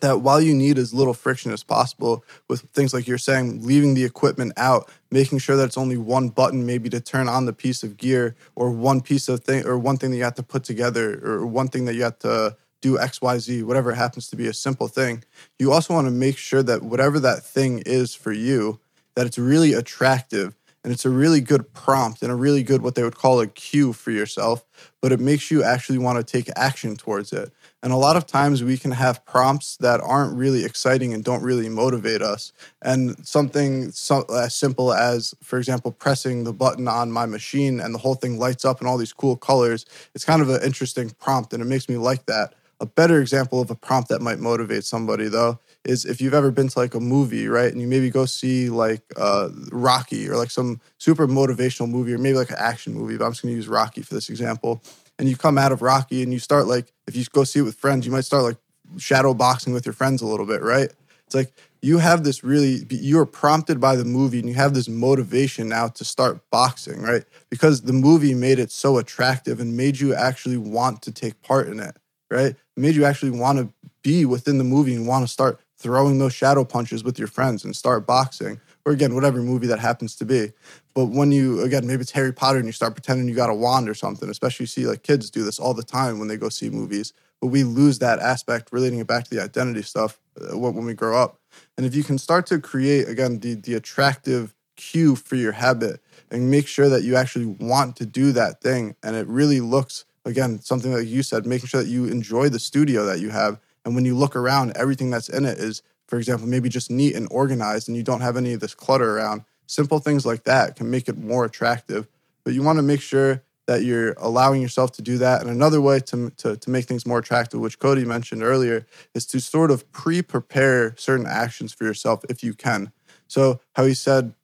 that 0.00 0.20
while 0.20 0.40
you 0.40 0.54
need 0.54 0.78
as 0.78 0.92
little 0.92 1.14
friction 1.14 1.52
as 1.52 1.62
possible 1.62 2.24
with 2.48 2.62
things 2.72 2.92
like 2.92 3.06
you're 3.06 3.18
saying, 3.18 3.64
leaving 3.64 3.94
the 3.94 4.04
equipment 4.04 4.52
out, 4.56 4.90
making 5.10 5.38
sure 5.38 5.56
that 5.56 5.64
it's 5.64 5.78
only 5.78 5.96
one 5.96 6.28
button 6.28 6.66
maybe 6.66 6.88
to 6.90 7.00
turn 7.00 7.28
on 7.28 7.46
the 7.46 7.52
piece 7.52 7.82
of 7.82 7.96
gear 7.96 8.34
or 8.56 8.70
one 8.70 9.00
piece 9.00 9.28
of 9.28 9.44
thing 9.44 9.66
or 9.66 9.78
one 9.78 9.96
thing 9.96 10.10
that 10.10 10.16
you 10.16 10.24
have 10.24 10.34
to 10.34 10.42
put 10.42 10.64
together 10.64 11.20
or 11.24 11.46
one 11.46 11.68
thing 11.68 11.84
that 11.84 11.94
you 11.94 12.02
have 12.02 12.18
to 12.18 12.56
do 12.80 12.98
XYZ, 12.98 13.62
whatever 13.62 13.92
it 13.92 13.96
happens 13.96 14.28
to 14.28 14.36
be 14.36 14.46
a 14.46 14.52
simple 14.52 14.88
thing. 14.88 15.24
You 15.58 15.72
also 15.72 15.94
want 15.94 16.06
to 16.06 16.10
make 16.10 16.36
sure 16.36 16.62
that 16.62 16.82
whatever 16.82 17.18
that 17.20 17.42
thing 17.42 17.82
is 17.86 18.14
for 18.14 18.32
you, 18.32 18.80
that 19.14 19.26
it's 19.26 19.38
really 19.38 19.72
attractive 19.72 20.54
and 20.84 20.92
it's 20.92 21.06
a 21.06 21.10
really 21.10 21.40
good 21.40 21.72
prompt 21.72 22.22
and 22.22 22.30
a 22.30 22.34
really 22.34 22.62
good 22.62 22.82
what 22.82 22.94
they 22.94 23.02
would 23.02 23.16
call 23.16 23.40
a 23.40 23.46
cue 23.46 23.92
for 23.92 24.10
yourself 24.10 24.64
but 25.00 25.12
it 25.12 25.18
makes 25.18 25.50
you 25.50 25.62
actually 25.62 25.98
want 25.98 26.18
to 26.18 26.24
take 26.24 26.48
action 26.56 26.96
towards 26.96 27.32
it 27.32 27.52
And 27.84 27.92
a 27.92 27.96
lot 27.96 28.16
of 28.16 28.26
times 28.26 28.64
we 28.64 28.78
can 28.78 28.92
have 28.92 29.26
prompts 29.26 29.76
that 29.76 30.00
aren't 30.00 30.34
really 30.34 30.64
exciting 30.64 31.12
and 31.12 31.22
don't 31.22 31.42
really 31.42 31.68
motivate 31.68 32.22
us. 32.22 32.50
And 32.80 33.14
something 33.26 33.92
so, 33.92 34.24
as 34.34 34.54
simple 34.54 34.94
as, 34.94 35.34
for 35.42 35.58
example, 35.58 35.92
pressing 35.92 36.44
the 36.44 36.54
button 36.54 36.88
on 36.88 37.12
my 37.12 37.26
machine 37.26 37.80
and 37.80 37.94
the 37.94 37.98
whole 37.98 38.14
thing 38.14 38.38
lights 38.38 38.64
up 38.64 38.80
in 38.80 38.86
all 38.86 38.96
these 38.96 39.12
cool 39.12 39.36
colors, 39.36 39.84
it's 40.14 40.24
kind 40.24 40.40
of 40.40 40.48
an 40.48 40.62
interesting 40.62 41.10
prompt 41.20 41.52
and 41.52 41.62
it 41.62 41.66
makes 41.66 41.86
me 41.86 41.98
like 41.98 42.24
that. 42.24 42.54
A 42.80 42.86
better 42.86 43.20
example 43.20 43.60
of 43.60 43.70
a 43.70 43.74
prompt 43.74 44.08
that 44.08 44.22
might 44.22 44.38
motivate 44.38 44.84
somebody, 44.84 45.28
though, 45.28 45.58
is 45.84 46.06
if 46.06 46.22
you've 46.22 46.34
ever 46.34 46.50
been 46.50 46.68
to 46.68 46.78
like 46.78 46.94
a 46.94 47.00
movie, 47.00 47.48
right? 47.48 47.70
And 47.70 47.82
you 47.82 47.86
maybe 47.86 48.08
go 48.08 48.24
see 48.24 48.70
like 48.70 49.02
uh, 49.18 49.50
Rocky 49.70 50.26
or 50.26 50.36
like 50.38 50.50
some 50.50 50.80
super 50.96 51.28
motivational 51.28 51.90
movie 51.90 52.14
or 52.14 52.18
maybe 52.18 52.38
like 52.38 52.50
an 52.50 52.56
action 52.58 52.94
movie, 52.94 53.18
but 53.18 53.26
I'm 53.26 53.32
just 53.32 53.42
gonna 53.42 53.54
use 53.54 53.68
Rocky 53.68 54.00
for 54.00 54.14
this 54.14 54.30
example. 54.30 54.82
And 55.18 55.28
you 55.28 55.36
come 55.36 55.58
out 55.58 55.72
of 55.72 55.82
Rocky 55.82 56.22
and 56.22 56.32
you 56.32 56.38
start 56.38 56.66
like, 56.66 56.92
if 57.06 57.14
you 57.16 57.24
go 57.32 57.44
see 57.44 57.60
it 57.60 57.62
with 57.62 57.76
friends, 57.76 58.04
you 58.06 58.12
might 58.12 58.24
start 58.24 58.42
like 58.42 58.56
shadow 58.98 59.34
boxing 59.34 59.72
with 59.72 59.86
your 59.86 59.92
friends 59.92 60.22
a 60.22 60.26
little 60.26 60.46
bit, 60.46 60.62
right? 60.62 60.92
It's 61.26 61.34
like 61.34 61.52
you 61.82 61.98
have 61.98 62.24
this 62.24 62.42
really, 62.42 62.86
you 62.90 63.18
are 63.18 63.26
prompted 63.26 63.80
by 63.80 63.96
the 63.96 64.04
movie 64.04 64.40
and 64.40 64.48
you 64.48 64.54
have 64.54 64.74
this 64.74 64.88
motivation 64.88 65.68
now 65.68 65.88
to 65.88 66.04
start 66.04 66.48
boxing, 66.50 67.00
right? 67.00 67.24
Because 67.50 67.82
the 67.82 67.92
movie 67.92 68.34
made 68.34 68.58
it 68.58 68.70
so 68.70 68.98
attractive 68.98 69.60
and 69.60 69.76
made 69.76 70.00
you 70.00 70.14
actually 70.14 70.56
want 70.56 71.02
to 71.02 71.12
take 71.12 71.40
part 71.42 71.68
in 71.68 71.80
it, 71.80 71.96
right? 72.30 72.52
It 72.52 72.58
made 72.76 72.94
you 72.94 73.04
actually 73.04 73.30
want 73.30 73.58
to 73.58 73.72
be 74.02 74.24
within 74.24 74.58
the 74.58 74.64
movie 74.64 74.94
and 74.94 75.06
want 75.06 75.24
to 75.24 75.32
start 75.32 75.60
throwing 75.78 76.18
those 76.18 76.32
shadow 76.32 76.64
punches 76.64 77.04
with 77.04 77.18
your 77.18 77.28
friends 77.28 77.64
and 77.64 77.74
start 77.76 78.06
boxing, 78.06 78.60
or 78.84 78.92
again, 78.92 79.14
whatever 79.14 79.42
movie 79.42 79.66
that 79.66 79.78
happens 79.78 80.14
to 80.16 80.24
be. 80.24 80.52
But 80.94 81.06
when 81.06 81.32
you, 81.32 81.62
again, 81.62 81.86
maybe 81.86 82.02
it's 82.02 82.10
Harry 82.12 82.32
Potter 82.32 82.58
and 82.58 82.66
you 82.66 82.72
start 82.72 82.94
pretending 82.94 83.28
you 83.28 83.34
got 83.34 83.50
a 83.50 83.54
wand 83.54 83.88
or 83.88 83.94
something, 83.94 84.28
especially 84.28 84.64
you 84.64 84.68
see 84.68 84.86
like 84.86 85.02
kids 85.02 85.30
do 85.30 85.42
this 85.42 85.58
all 85.58 85.74
the 85.74 85.82
time 85.82 86.18
when 86.18 86.28
they 86.28 86.36
go 86.36 86.48
see 86.48 86.70
movies. 86.70 87.12
But 87.40 87.48
we 87.48 87.64
lose 87.64 87.98
that 87.98 88.20
aspect, 88.20 88.72
relating 88.72 88.98
it 88.98 89.06
back 89.06 89.24
to 89.24 89.30
the 89.30 89.42
identity 89.42 89.82
stuff 89.82 90.20
uh, 90.40 90.56
when 90.56 90.84
we 90.84 90.94
grow 90.94 91.20
up. 91.20 91.38
And 91.76 91.86
if 91.86 91.94
you 91.94 92.04
can 92.04 92.18
start 92.18 92.46
to 92.46 92.60
create, 92.60 93.08
again, 93.08 93.40
the, 93.40 93.54
the 93.54 93.74
attractive 93.74 94.54
cue 94.76 95.14
for 95.14 95.36
your 95.36 95.52
habit 95.52 96.00
and 96.30 96.50
make 96.50 96.66
sure 96.66 96.88
that 96.88 97.02
you 97.02 97.16
actually 97.16 97.46
want 97.46 97.96
to 97.96 98.06
do 98.06 98.32
that 98.32 98.60
thing, 98.60 98.96
and 99.02 99.16
it 99.16 99.26
really 99.28 99.60
looks, 99.60 100.04
again, 100.24 100.60
something 100.60 100.92
like 100.92 101.06
you 101.06 101.22
said, 101.22 101.46
making 101.46 101.68
sure 101.68 101.82
that 101.82 101.88
you 101.88 102.06
enjoy 102.06 102.48
the 102.48 102.58
studio 102.58 103.04
that 103.04 103.20
you 103.20 103.30
have 103.30 103.60
and 103.84 103.94
when 103.94 104.04
you 104.04 104.16
look 104.16 104.34
around, 104.34 104.72
everything 104.76 105.10
that's 105.10 105.28
in 105.28 105.44
it 105.44 105.58
is, 105.58 105.82
for 106.06 106.18
example, 106.18 106.46
maybe 106.46 106.68
just 106.68 106.90
neat 106.90 107.14
and 107.14 107.28
organized, 107.30 107.88
and 107.88 107.96
you 107.96 108.02
don't 108.02 108.20
have 108.20 108.36
any 108.36 108.52
of 108.52 108.60
this 108.60 108.74
clutter 108.74 109.16
around. 109.16 109.44
Simple 109.66 109.98
things 109.98 110.26
like 110.26 110.44
that 110.44 110.76
can 110.76 110.90
make 110.90 111.08
it 111.08 111.16
more 111.16 111.44
attractive. 111.44 112.06
But 112.44 112.52
you 112.52 112.62
want 112.62 112.78
to 112.78 112.82
make 112.82 113.00
sure 113.00 113.42
that 113.66 113.82
you're 113.82 114.12
allowing 114.18 114.60
yourself 114.60 114.92
to 114.92 115.02
do 115.02 115.16
that. 115.18 115.40
And 115.40 115.50
another 115.50 115.80
way 115.80 116.00
to, 116.00 116.30
to, 116.30 116.56
to 116.56 116.70
make 116.70 116.84
things 116.84 117.06
more 117.06 117.18
attractive, 117.18 117.60
which 117.60 117.78
Cody 117.78 118.04
mentioned 118.04 118.42
earlier, 118.42 118.86
is 119.14 119.24
to 119.26 119.40
sort 119.40 119.70
of 119.70 119.90
pre 119.92 120.20
prepare 120.20 120.94
certain 120.98 121.26
actions 121.26 121.72
for 121.72 121.84
yourself 121.84 122.24
if 122.28 122.42
you 122.42 122.52
can. 122.52 122.92
So, 123.26 123.60
how 123.74 123.86
he 123.86 123.94
said, 123.94 124.34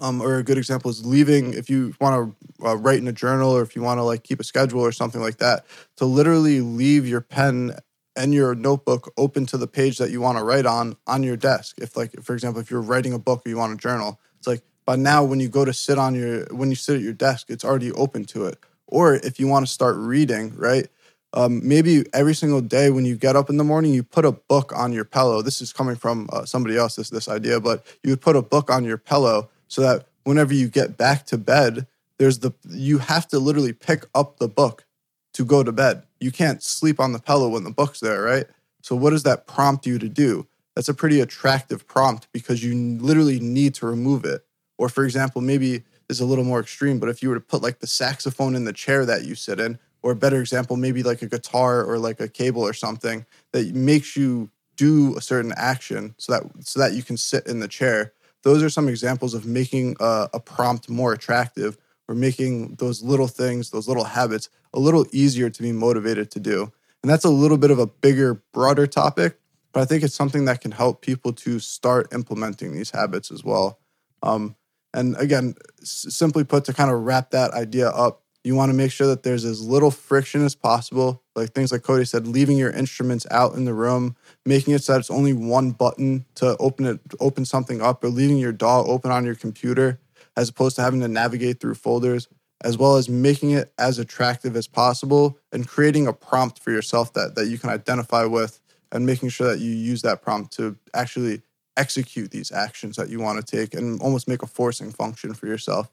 um, 0.00 0.20
or 0.20 0.36
a 0.36 0.42
good 0.42 0.58
example 0.58 0.90
is 0.90 1.06
leaving 1.06 1.54
if 1.54 1.70
you 1.70 1.94
want 2.00 2.36
to 2.60 2.66
uh, 2.66 2.76
write 2.76 2.98
in 2.98 3.08
a 3.08 3.12
journal 3.12 3.50
or 3.50 3.62
if 3.62 3.74
you 3.74 3.82
want 3.82 3.98
to 3.98 4.02
like 4.02 4.22
keep 4.22 4.40
a 4.40 4.44
schedule 4.44 4.80
or 4.80 4.92
something 4.92 5.20
like 5.20 5.38
that 5.38 5.64
to 5.96 6.04
literally 6.04 6.60
leave 6.60 7.08
your 7.08 7.22
pen 7.22 7.76
and 8.16 8.32
your 8.34 8.54
notebook 8.54 9.12
open 9.16 9.46
to 9.46 9.58
the 9.58 9.66
page 9.66 9.98
that 9.98 10.10
you 10.10 10.20
want 10.20 10.38
to 10.38 10.44
write 10.44 10.66
on 10.66 10.96
on 11.06 11.22
your 11.22 11.36
desk. 11.36 11.76
If 11.78 11.96
like 11.96 12.12
for 12.22 12.34
example, 12.34 12.60
if 12.60 12.70
you're 12.70 12.80
writing 12.80 13.12
a 13.12 13.18
book 13.18 13.42
or 13.44 13.48
you 13.48 13.58
want 13.58 13.74
a 13.74 13.76
journal, 13.76 14.20
it's 14.38 14.46
like 14.46 14.62
by 14.84 14.96
now 14.96 15.24
when 15.24 15.40
you 15.40 15.48
go 15.48 15.64
to 15.64 15.72
sit 15.72 15.98
on 15.98 16.14
your 16.14 16.46
when 16.46 16.70
you 16.70 16.76
sit 16.76 16.96
at 16.96 17.02
your 17.02 17.12
desk, 17.12 17.50
it's 17.50 17.64
already 17.64 17.92
open 17.92 18.24
to 18.26 18.46
it. 18.46 18.58
Or 18.86 19.14
if 19.14 19.40
you 19.40 19.48
want 19.48 19.66
to 19.66 19.72
start 19.72 19.96
reading, 19.96 20.56
right? 20.56 20.88
Um, 21.32 21.66
maybe 21.66 22.04
every 22.14 22.34
single 22.34 22.60
day 22.60 22.90
when 22.90 23.04
you 23.04 23.16
get 23.16 23.36
up 23.36 23.50
in 23.50 23.56
the 23.56 23.64
morning, 23.64 23.92
you 23.92 24.02
put 24.02 24.24
a 24.24 24.32
book 24.32 24.72
on 24.74 24.92
your 24.92 25.04
pillow. 25.04 25.42
This 25.42 25.60
is 25.60 25.72
coming 25.72 25.96
from 25.96 26.28
uh, 26.32 26.44
somebody 26.44 26.78
else, 26.78 26.96
this 26.96 27.10
this 27.10 27.28
idea, 27.28 27.60
but 27.60 27.84
you 28.02 28.10
would 28.10 28.20
put 28.20 28.36
a 28.36 28.42
book 28.42 28.70
on 28.70 28.84
your 28.84 28.96
pillow 28.96 29.50
so 29.68 29.82
that 29.82 30.06
whenever 30.24 30.54
you 30.54 30.68
get 30.68 30.96
back 30.96 31.26
to 31.26 31.36
bed, 31.36 31.86
there's 32.18 32.38
the 32.38 32.52
you 32.68 32.98
have 32.98 33.28
to 33.28 33.38
literally 33.38 33.72
pick 33.72 34.06
up 34.14 34.38
the 34.38 34.48
book 34.48 34.86
to 35.34 35.44
go 35.44 35.62
to 35.62 35.72
bed. 35.72 36.05
You 36.20 36.30
can't 36.30 36.62
sleep 36.62 37.00
on 37.00 37.12
the 37.12 37.18
pillow 37.18 37.48
when 37.48 37.64
the 37.64 37.70
book's 37.70 38.00
there, 38.00 38.22
right? 38.22 38.46
So, 38.82 38.96
what 38.96 39.10
does 39.10 39.22
that 39.24 39.46
prompt 39.46 39.86
you 39.86 39.98
to 39.98 40.08
do? 40.08 40.46
That's 40.74 40.88
a 40.88 40.94
pretty 40.94 41.20
attractive 41.20 41.86
prompt 41.86 42.28
because 42.32 42.62
you 42.62 42.74
literally 42.98 43.40
need 43.40 43.74
to 43.76 43.86
remove 43.86 44.24
it. 44.24 44.44
Or, 44.78 44.88
for 44.88 45.04
example, 45.04 45.40
maybe 45.40 45.82
is 46.08 46.20
a 46.20 46.26
little 46.26 46.44
more 46.44 46.60
extreme, 46.60 46.98
but 46.98 47.08
if 47.08 47.22
you 47.22 47.30
were 47.30 47.34
to 47.34 47.40
put 47.40 47.62
like 47.62 47.80
the 47.80 47.86
saxophone 47.86 48.54
in 48.54 48.64
the 48.64 48.72
chair 48.72 49.04
that 49.06 49.24
you 49.24 49.34
sit 49.34 49.58
in, 49.58 49.78
or 50.02 50.12
a 50.12 50.16
better 50.16 50.40
example, 50.40 50.76
maybe 50.76 51.02
like 51.02 51.22
a 51.22 51.26
guitar 51.26 51.84
or 51.84 51.98
like 51.98 52.20
a 52.20 52.28
cable 52.28 52.62
or 52.62 52.72
something 52.72 53.26
that 53.52 53.74
makes 53.74 54.16
you 54.16 54.50
do 54.76 55.16
a 55.16 55.20
certain 55.20 55.52
action 55.56 56.14
so 56.18 56.32
that 56.32 56.42
so 56.60 56.78
that 56.78 56.92
you 56.92 57.02
can 57.02 57.16
sit 57.16 57.46
in 57.46 57.60
the 57.60 57.68
chair. 57.68 58.12
Those 58.42 58.62
are 58.62 58.70
some 58.70 58.88
examples 58.88 59.34
of 59.34 59.46
making 59.46 59.96
a, 59.98 60.28
a 60.34 60.38
prompt 60.38 60.88
more 60.88 61.12
attractive 61.12 61.76
we're 62.08 62.14
making 62.14 62.76
those 62.76 63.02
little 63.02 63.26
things, 63.26 63.70
those 63.70 63.88
little 63.88 64.04
habits, 64.04 64.48
a 64.76 64.78
little 64.78 65.06
easier 65.10 65.50
to 65.50 65.62
be 65.62 65.72
motivated 65.72 66.30
to 66.32 66.40
do. 66.40 66.72
And 67.02 67.10
that's 67.10 67.24
a 67.24 67.30
little 67.30 67.58
bit 67.58 67.70
of 67.70 67.78
a 67.78 67.86
bigger, 67.86 68.42
broader 68.52 68.86
topic, 68.86 69.38
but 69.72 69.80
I 69.80 69.84
think 69.86 70.04
it's 70.04 70.14
something 70.14 70.44
that 70.44 70.60
can 70.60 70.70
help 70.70 71.02
people 71.02 71.32
to 71.32 71.58
start 71.58 72.12
implementing 72.12 72.72
these 72.72 72.90
habits 72.90 73.30
as 73.30 73.42
well. 73.42 73.80
Um, 74.22 74.54
and 74.94 75.16
again, 75.16 75.54
s- 75.82 76.06
simply 76.10 76.44
put, 76.44 76.64
to 76.66 76.72
kind 76.72 76.90
of 76.90 77.00
wrap 77.00 77.30
that 77.30 77.52
idea 77.52 77.88
up, 77.88 78.22
you 78.44 78.54
want 78.54 78.70
to 78.70 78.76
make 78.76 78.92
sure 78.92 79.08
that 79.08 79.22
there's 79.24 79.44
as 79.44 79.60
little 79.60 79.90
friction 79.90 80.44
as 80.44 80.54
possible. 80.54 81.22
Like 81.34 81.52
things 81.52 81.72
like 81.72 81.82
Cody 81.82 82.04
said, 82.04 82.26
leaving 82.28 82.56
your 82.56 82.70
instruments 82.70 83.26
out 83.30 83.54
in 83.54 83.64
the 83.64 83.74
room, 83.74 84.14
making 84.44 84.74
it 84.74 84.84
so 84.84 84.92
that 84.92 85.00
it's 85.00 85.10
only 85.10 85.32
one 85.32 85.72
button 85.72 86.24
to 86.36 86.56
open 86.58 86.86
it, 86.86 87.00
open 87.18 87.44
something 87.44 87.82
up, 87.82 88.04
or 88.04 88.08
leaving 88.08 88.38
your 88.38 88.52
DAW 88.52 88.84
open 88.84 89.10
on 89.10 89.24
your 89.24 89.34
computer 89.34 89.98
as 90.36 90.48
opposed 90.50 90.76
to 90.76 90.82
having 90.82 91.00
to 91.00 91.08
navigate 91.08 91.60
through 91.60 91.74
folders, 91.74 92.28
as 92.62 92.78
well 92.78 92.96
as 92.96 93.08
making 93.08 93.50
it 93.50 93.72
as 93.78 93.98
attractive 93.98 94.56
as 94.56 94.66
possible 94.66 95.38
and 95.52 95.68
creating 95.68 96.06
a 96.06 96.12
prompt 96.12 96.58
for 96.58 96.70
yourself 96.70 97.12
that, 97.12 97.34
that 97.34 97.46
you 97.48 97.58
can 97.58 97.70
identify 97.70 98.24
with 98.24 98.60
and 98.92 99.04
making 99.04 99.28
sure 99.28 99.48
that 99.48 99.60
you 99.60 99.70
use 99.70 100.02
that 100.02 100.22
prompt 100.22 100.52
to 100.54 100.76
actually 100.94 101.42
execute 101.76 102.30
these 102.30 102.50
actions 102.50 102.96
that 102.96 103.10
you 103.10 103.20
want 103.20 103.44
to 103.44 103.56
take 103.56 103.74
and 103.74 104.00
almost 104.00 104.28
make 104.28 104.42
a 104.42 104.46
forcing 104.46 104.90
function 104.90 105.34
for 105.34 105.46
yourself. 105.46 105.90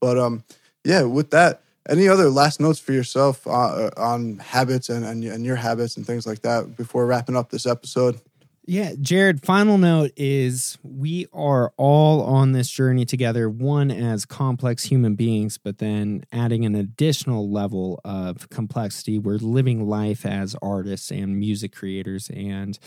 But 0.00 0.18
um, 0.18 0.44
yeah, 0.84 1.02
with 1.02 1.30
that, 1.30 1.62
any 1.88 2.08
other 2.08 2.30
last 2.30 2.60
notes 2.60 2.78
for 2.78 2.92
yourself 2.92 3.46
uh, 3.46 3.90
on 3.96 4.38
habits 4.38 4.88
and, 4.88 5.04
and, 5.04 5.24
and 5.24 5.44
your 5.44 5.56
habits 5.56 5.96
and 5.96 6.06
things 6.06 6.26
like 6.26 6.42
that 6.42 6.76
before 6.76 7.06
wrapping 7.06 7.36
up 7.36 7.50
this 7.50 7.66
episode? 7.66 8.20
Yeah, 8.70 8.92
Jared, 9.00 9.42
final 9.46 9.78
note 9.78 10.10
is 10.14 10.76
we 10.82 11.26
are 11.32 11.72
all 11.78 12.20
on 12.20 12.52
this 12.52 12.68
journey 12.68 13.06
together, 13.06 13.48
one 13.48 13.90
as 13.90 14.26
complex 14.26 14.84
human 14.84 15.14
beings, 15.14 15.56
but 15.56 15.78
then 15.78 16.24
adding 16.32 16.66
an 16.66 16.74
additional 16.74 17.50
level 17.50 17.98
of 18.04 18.50
complexity. 18.50 19.18
We're 19.18 19.38
living 19.38 19.88
life 19.88 20.26
as 20.26 20.54
artists 20.60 21.10
and 21.10 21.38
music 21.38 21.74
creators, 21.74 22.28
and 22.28 22.78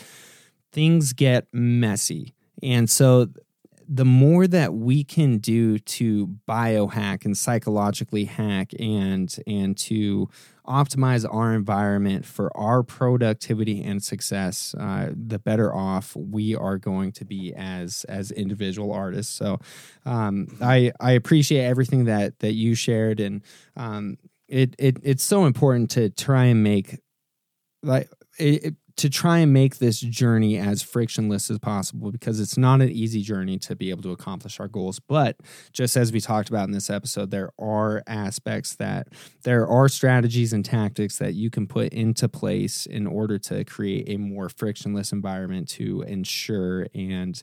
things 0.71 1.13
get 1.13 1.47
messy. 1.51 2.35
And 2.61 2.87
so 2.87 3.29
the 3.93 4.05
more 4.05 4.47
that 4.47 4.73
we 4.73 5.03
can 5.03 5.37
do 5.37 5.77
to 5.77 6.27
biohack 6.47 7.25
and 7.25 7.37
psychologically 7.37 8.23
hack 8.23 8.71
and 8.79 9.37
and 9.45 9.77
to 9.77 10.29
optimize 10.65 11.27
our 11.29 11.53
environment 11.53 12.25
for 12.25 12.55
our 12.55 12.83
productivity 12.83 13.83
and 13.83 14.01
success, 14.01 14.73
uh, 14.79 15.11
the 15.13 15.37
better 15.37 15.75
off 15.75 16.15
we 16.15 16.55
are 16.55 16.77
going 16.77 17.11
to 17.11 17.25
be 17.25 17.53
as 17.53 18.05
as 18.05 18.31
individual 18.31 18.93
artists. 18.93 19.33
So, 19.33 19.59
um, 20.05 20.47
I 20.61 20.93
I 21.01 21.11
appreciate 21.11 21.65
everything 21.65 22.05
that 22.05 22.39
that 22.39 22.53
you 22.53 22.75
shared, 22.75 23.19
and 23.19 23.41
um, 23.75 24.17
it 24.47 24.73
it 24.79 24.99
it's 25.03 25.23
so 25.23 25.43
important 25.43 25.91
to 25.91 26.09
try 26.09 26.45
and 26.45 26.63
make 26.63 26.97
like 27.83 28.09
it, 28.39 28.75
to 28.97 29.09
try 29.09 29.39
and 29.39 29.53
make 29.53 29.77
this 29.77 29.99
journey 29.99 30.57
as 30.57 30.81
frictionless 30.81 31.49
as 31.49 31.59
possible 31.59 32.11
because 32.11 32.39
it's 32.39 32.57
not 32.57 32.81
an 32.81 32.89
easy 32.89 33.21
journey 33.21 33.57
to 33.59 33.75
be 33.75 33.89
able 33.89 34.03
to 34.03 34.11
accomplish 34.11 34.59
our 34.59 34.67
goals. 34.67 34.99
But 34.99 35.37
just 35.71 35.95
as 35.95 36.11
we 36.11 36.19
talked 36.19 36.49
about 36.49 36.65
in 36.65 36.71
this 36.71 36.89
episode, 36.89 37.31
there 37.31 37.51
are 37.59 38.03
aspects 38.07 38.75
that 38.75 39.07
there 39.43 39.67
are 39.67 39.87
strategies 39.87 40.53
and 40.53 40.63
tactics 40.63 41.17
that 41.17 41.33
you 41.33 41.49
can 41.49 41.67
put 41.67 41.93
into 41.93 42.27
place 42.27 42.85
in 42.85 43.07
order 43.07 43.37
to 43.39 43.63
create 43.65 44.09
a 44.09 44.17
more 44.17 44.49
frictionless 44.49 45.11
environment 45.11 45.69
to 45.69 46.01
ensure 46.03 46.87
and 46.93 47.41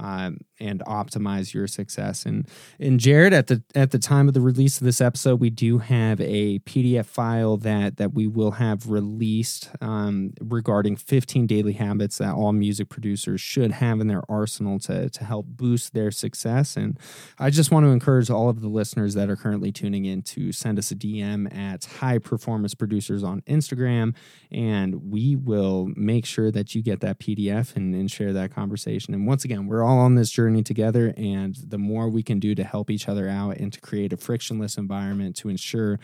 um, 0.00 0.38
and 0.58 0.80
optimize 0.86 1.54
your 1.54 1.66
success. 1.66 2.24
And 2.24 2.48
and 2.78 2.98
Jared, 2.98 3.32
at 3.32 3.46
the 3.46 3.62
at 3.74 3.90
the 3.90 3.98
time 3.98 4.28
of 4.28 4.34
the 4.34 4.40
release 4.40 4.80
of 4.80 4.84
this 4.84 5.00
episode, 5.00 5.40
we 5.40 5.50
do 5.50 5.78
have 5.78 6.20
a 6.20 6.58
PDF 6.60 7.06
file 7.06 7.56
that 7.58 7.98
that 7.98 8.14
we 8.14 8.26
will 8.26 8.52
have 8.52 8.88
released 8.88 9.70
um, 9.80 10.32
regarding 10.40 10.96
15 10.96 11.46
daily 11.46 11.74
habits 11.74 12.18
that 12.18 12.34
all 12.34 12.52
music 12.52 12.88
producers 12.88 13.40
should 13.40 13.72
have 13.72 14.00
in 14.00 14.08
their 14.08 14.22
arsenal 14.28 14.78
to 14.80 15.10
to 15.10 15.24
help 15.24 15.46
boost 15.46 15.92
their 15.92 16.10
success. 16.10 16.76
And 16.76 16.98
I 17.38 17.50
just 17.50 17.70
want 17.70 17.84
to 17.84 17.90
encourage 17.90 18.30
all 18.30 18.48
of 18.48 18.60
the 18.60 18.68
listeners 18.68 19.14
that 19.14 19.28
are 19.28 19.36
currently 19.36 19.70
tuning 19.70 20.06
in 20.06 20.22
to 20.22 20.52
send 20.52 20.78
us 20.78 20.90
a 20.90 20.96
DM 20.96 21.54
at 21.54 21.84
High 21.84 22.18
Performance 22.18 22.74
Producers 22.74 23.22
on 23.22 23.42
Instagram, 23.42 24.14
and 24.50 25.10
we 25.10 25.36
will 25.36 25.90
make 25.94 26.24
sure 26.24 26.50
that 26.50 26.74
you 26.74 26.82
get 26.82 27.00
that 27.00 27.18
PDF 27.18 27.76
and, 27.76 27.94
and 27.94 28.10
share 28.10 28.32
that 28.32 28.54
conversation. 28.54 29.12
And 29.12 29.26
once 29.26 29.44
again, 29.44 29.66
we're 29.66 29.82
all 29.82 29.89
on 29.98 30.14
this 30.14 30.30
journey 30.30 30.62
together, 30.62 31.12
and 31.16 31.54
the 31.56 31.78
more 31.78 32.08
we 32.08 32.22
can 32.22 32.38
do 32.38 32.54
to 32.54 32.64
help 32.64 32.90
each 32.90 33.08
other 33.08 33.28
out 33.28 33.56
and 33.58 33.72
to 33.72 33.80
create 33.80 34.12
a 34.12 34.16
frictionless 34.16 34.76
environment 34.76 35.36
to 35.36 35.48
ensure 35.48 35.98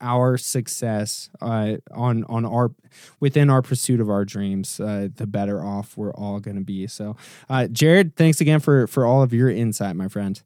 our 0.00 0.38
success 0.38 1.28
uh, 1.40 1.76
on 1.92 2.24
on 2.24 2.44
our 2.44 2.72
within 3.20 3.50
our 3.50 3.62
pursuit 3.62 4.00
of 4.00 4.08
our 4.08 4.24
dreams, 4.24 4.80
uh, 4.80 5.08
the 5.14 5.26
better 5.26 5.62
off 5.62 5.96
we're 5.96 6.14
all 6.14 6.40
going 6.40 6.56
to 6.56 6.62
be. 6.62 6.86
So, 6.86 7.16
uh, 7.48 7.66
Jared, 7.68 8.16
thanks 8.16 8.40
again 8.40 8.60
for 8.60 8.86
for 8.86 9.04
all 9.04 9.22
of 9.22 9.32
your 9.32 9.50
insight, 9.50 9.96
my 9.96 10.08
friend. 10.08 10.40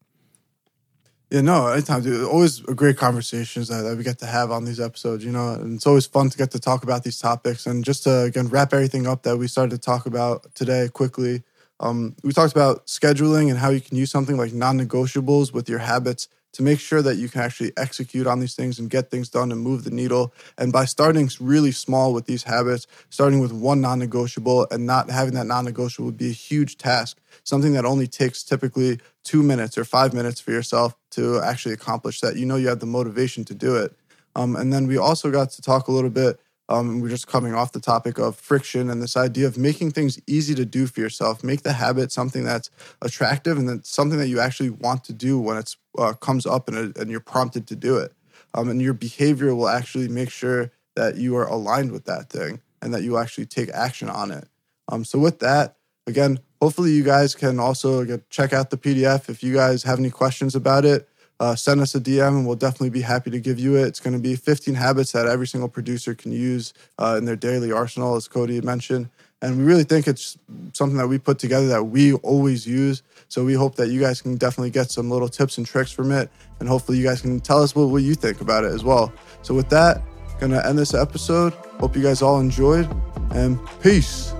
Yeah, 1.31 1.41
no, 1.41 1.67
anytime, 1.67 2.03
dude. 2.03 2.29
Always 2.29 2.61
a 2.69 2.75
great 2.75 2.97
conversations 2.97 3.69
that, 3.69 3.83
that 3.83 3.97
we 3.97 4.05
get 4.05 4.19
to 4.21 4.27
have 4.27 4.53
on 4.53 4.65
these 4.65 4.79
episodes, 4.79 5.25
you 5.25 5.33
know, 5.33 5.55
and 5.55 5.75
it's 5.77 5.87
always 5.87 6.07
fun 6.07 6.31
to 6.31 6.39
get 6.39 6.51
to 6.53 6.61
talk 6.61 6.85
about 6.85 7.03
these 7.03 7.19
topics. 7.19 7.67
And 7.67 7.85
just 7.85 8.05
to, 8.05 8.23
again, 8.23 8.49
wrap 8.49 8.73
everything 8.73 9.07
up 9.07 9.25
that 9.25 9.37
we 9.37 9.49
started 9.49 9.75
to 9.75 9.79
talk 9.81 10.07
about 10.07 10.55
today 10.55 10.89
quickly, 10.93 11.43
um, 11.81 12.15
we 12.23 12.33
talked 12.33 12.53
about 12.53 12.87
scheduling 12.87 13.51
and 13.51 13.59
how 13.59 13.71
you 13.71 13.81
can 13.81 13.97
use 13.97 14.11
something 14.11 14.37
like 14.37 14.53
non 14.53 14.79
negotiables 14.79 15.53
with 15.53 15.69
your 15.69 15.81
habits 15.81 16.29
to 16.53 16.63
make 16.63 16.79
sure 16.79 17.03
that 17.03 17.17
you 17.17 17.29
can 17.29 17.41
actually 17.41 17.73
execute 17.77 18.29
on 18.29 18.39
these 18.39 18.55
things 18.55 18.79
and 18.79 18.89
get 18.89 19.11
things 19.11 19.29
done 19.29 19.51
and 19.51 19.61
move 19.61 19.83
the 19.83 19.91
needle. 19.91 20.33
And 20.57 20.73
by 20.73 20.85
starting 20.85 21.29
really 21.41 21.73
small 21.73 22.15
with 22.15 22.27
these 22.27 22.45
habits, 22.45 22.87
starting 23.11 23.41
with 23.41 23.53
one 23.53 23.81
non 23.81 23.99
negotiable 23.99 24.67
and 24.71 24.87
not 24.87 25.11
having 25.11 25.35
that 25.35 25.47
non 25.47 25.65
negotiable 25.65 26.07
would 26.07 26.17
be 26.17 26.31
a 26.31 26.33
huge 26.33 26.79
task, 26.79 27.19
something 27.43 27.73
that 27.73 27.85
only 27.85 28.07
takes 28.07 28.45
typically 28.45 29.01
two 29.25 29.43
minutes 29.43 29.77
or 29.77 29.85
five 29.85 30.15
minutes 30.15 30.41
for 30.41 30.53
yourself 30.53 30.95
to 31.11 31.41
actually 31.41 31.75
accomplish 31.75 32.21
that. 32.21 32.37
You 32.37 32.47
know, 32.47 32.57
you 32.57 32.69
have 32.69 32.81
the 32.81 32.87
motivation 32.87 33.45
to 33.47 33.55
do 33.55 33.77
it. 33.77 33.93
Um, 34.37 34.57
and 34.57 34.73
then 34.73 34.87
we 34.87 34.97
also 34.97 35.31
got 35.31 35.51
to 35.51 35.63
talk 35.63 35.89
a 35.89 35.93
little 35.93 36.11
bit 36.11 36.41
um, 36.69 37.01
we're 37.01 37.11
just 37.11 37.27
coming 37.27 37.55
off 37.55 37.73
the 37.73 37.81
topic 37.81 38.19
of 38.19 38.37
friction 38.37 38.89
and 38.89 39.03
this 39.03 39.17
idea 39.17 39.47
of 39.47 39.59
making 39.59 39.91
things 39.91 40.19
easy 40.27 40.55
to 40.55 40.65
do 40.65 40.87
for 40.87 41.01
yourself. 41.01 41.45
Make 41.45 41.63
the 41.63 41.75
habit 41.75 42.11
something 42.11 42.45
that's 42.45 42.71
attractive 43.03 43.59
and 43.59 43.69
that's 43.69 43.91
something 43.91 44.19
that 44.19 44.29
you 44.29 44.41
actually 44.41 44.71
want 44.71 45.05
to 45.05 45.13
do 45.13 45.39
when 45.39 45.59
it 45.59 45.77
uh, 45.99 46.15
comes 46.15 46.47
up 46.47 46.69
and, 46.69 46.97
and, 46.97 47.11
you're 47.11 47.21
prompted 47.21 47.67
to 47.69 47.77
do 47.77 47.99
it. 47.99 48.13
Um, 48.55 48.71
and 48.71 48.81
your 48.81 48.95
behavior 48.95 49.55
will 49.55 49.69
actually 49.69 50.09
make 50.09 50.31
sure 50.31 50.71
that 50.97 51.17
you 51.17 51.37
are 51.37 51.47
aligned 51.47 51.93
with 51.93 52.07
that 52.07 52.31
thing 52.31 52.61
and 52.81 52.95
that 52.95 53.03
you 53.03 53.19
actually 53.19 53.47
take 53.47 53.69
action 53.71 54.09
on 54.09 54.31
it. 54.31 54.49
Um, 54.91 55.05
so, 55.05 55.19
with 55.19 55.41
that, 55.41 55.77
again, 56.07 56.39
hopefully 56.63 56.93
you 56.93 57.03
guys 57.03 57.35
can 57.35 57.59
also 57.59 58.21
check 58.31 58.53
out 58.53 58.71
the 58.71 58.77
PDF. 58.77 59.29
If 59.29 59.43
you 59.43 59.55
guys 59.55 59.83
have 59.83 59.99
any 59.99 60.11
questions 60.11 60.55
about 60.55 60.85
it, 60.85 61.09
uh, 61.41 61.55
send 61.55 61.81
us 61.81 61.95
a 61.95 62.01
DM 62.01 62.29
and 62.29 62.47
we'll 62.47 62.57
definitely 62.57 62.91
be 62.91 63.01
happy 63.01 63.31
to 63.31 63.41
give 63.41 63.59
you 63.59 63.77
it. 63.77 63.87
It's 63.87 64.01
going 64.01 64.15
to 64.15 64.21
be 64.21 64.37
15 64.37 64.75
habits 64.75 65.13
that 65.13 65.27
every 65.27 65.47
single 65.47 65.69
producer 65.69 66.15
can 66.15 66.33
use 66.33 66.73
uh, 66.99 67.17
in 67.19 67.25
their 67.25 67.37
daily 67.37 67.73
arsenal, 67.73 68.15
as 68.15 68.29
Cody 68.29 68.61
mentioned. 68.61 69.09
And 69.43 69.59
we 69.59 69.65
really 69.65 69.85
think 69.85 70.09
it's 70.09 70.39
something 70.73 70.97
that 70.97 71.09
we 71.09 71.19
put 71.19 71.39
together 71.39 71.67
that 71.69 71.85
we 71.85 72.15
always 72.15 72.67
use. 72.67 73.03
So 73.29 73.45
we 73.45 73.55
hope 73.55 73.75
that 73.77 73.89
you 73.89 74.01
guys 74.01 74.23
can 74.23 74.37
definitely 74.37 74.71
get 74.71 74.91
some 74.91 75.11
little 75.11 75.29
tips 75.29 75.59
and 75.59 75.67
tricks 75.67 75.93
from 75.93 76.13
it. 76.13 76.31
And 76.61 76.69
hopefully 76.69 76.99
you 76.99 77.05
guys 77.05 77.21
can 77.21 77.41
tell 77.41 77.63
us 77.63 77.75
what, 77.75 77.89
what 77.89 78.03
you 78.03 78.15
think 78.15 78.41
about 78.41 78.65
it 78.65 78.73
as 78.73 78.85
well. 78.85 79.13
So 79.43 79.55
with 79.55 79.69
that, 79.71 80.03
gonna 80.41 80.63
end 80.65 80.79
this 80.79 80.95
episode. 80.95 81.53
Hope 81.79 81.97
you 81.97 82.03
guys 82.03 82.23
all 82.23 82.41
enjoyed 82.41 82.89
and 83.33 83.59
peace. 83.83 84.33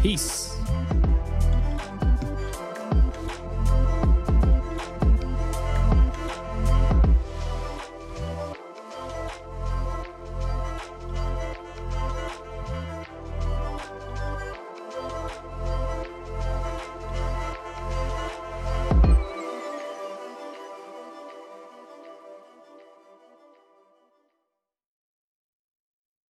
Peace. 0.00 0.55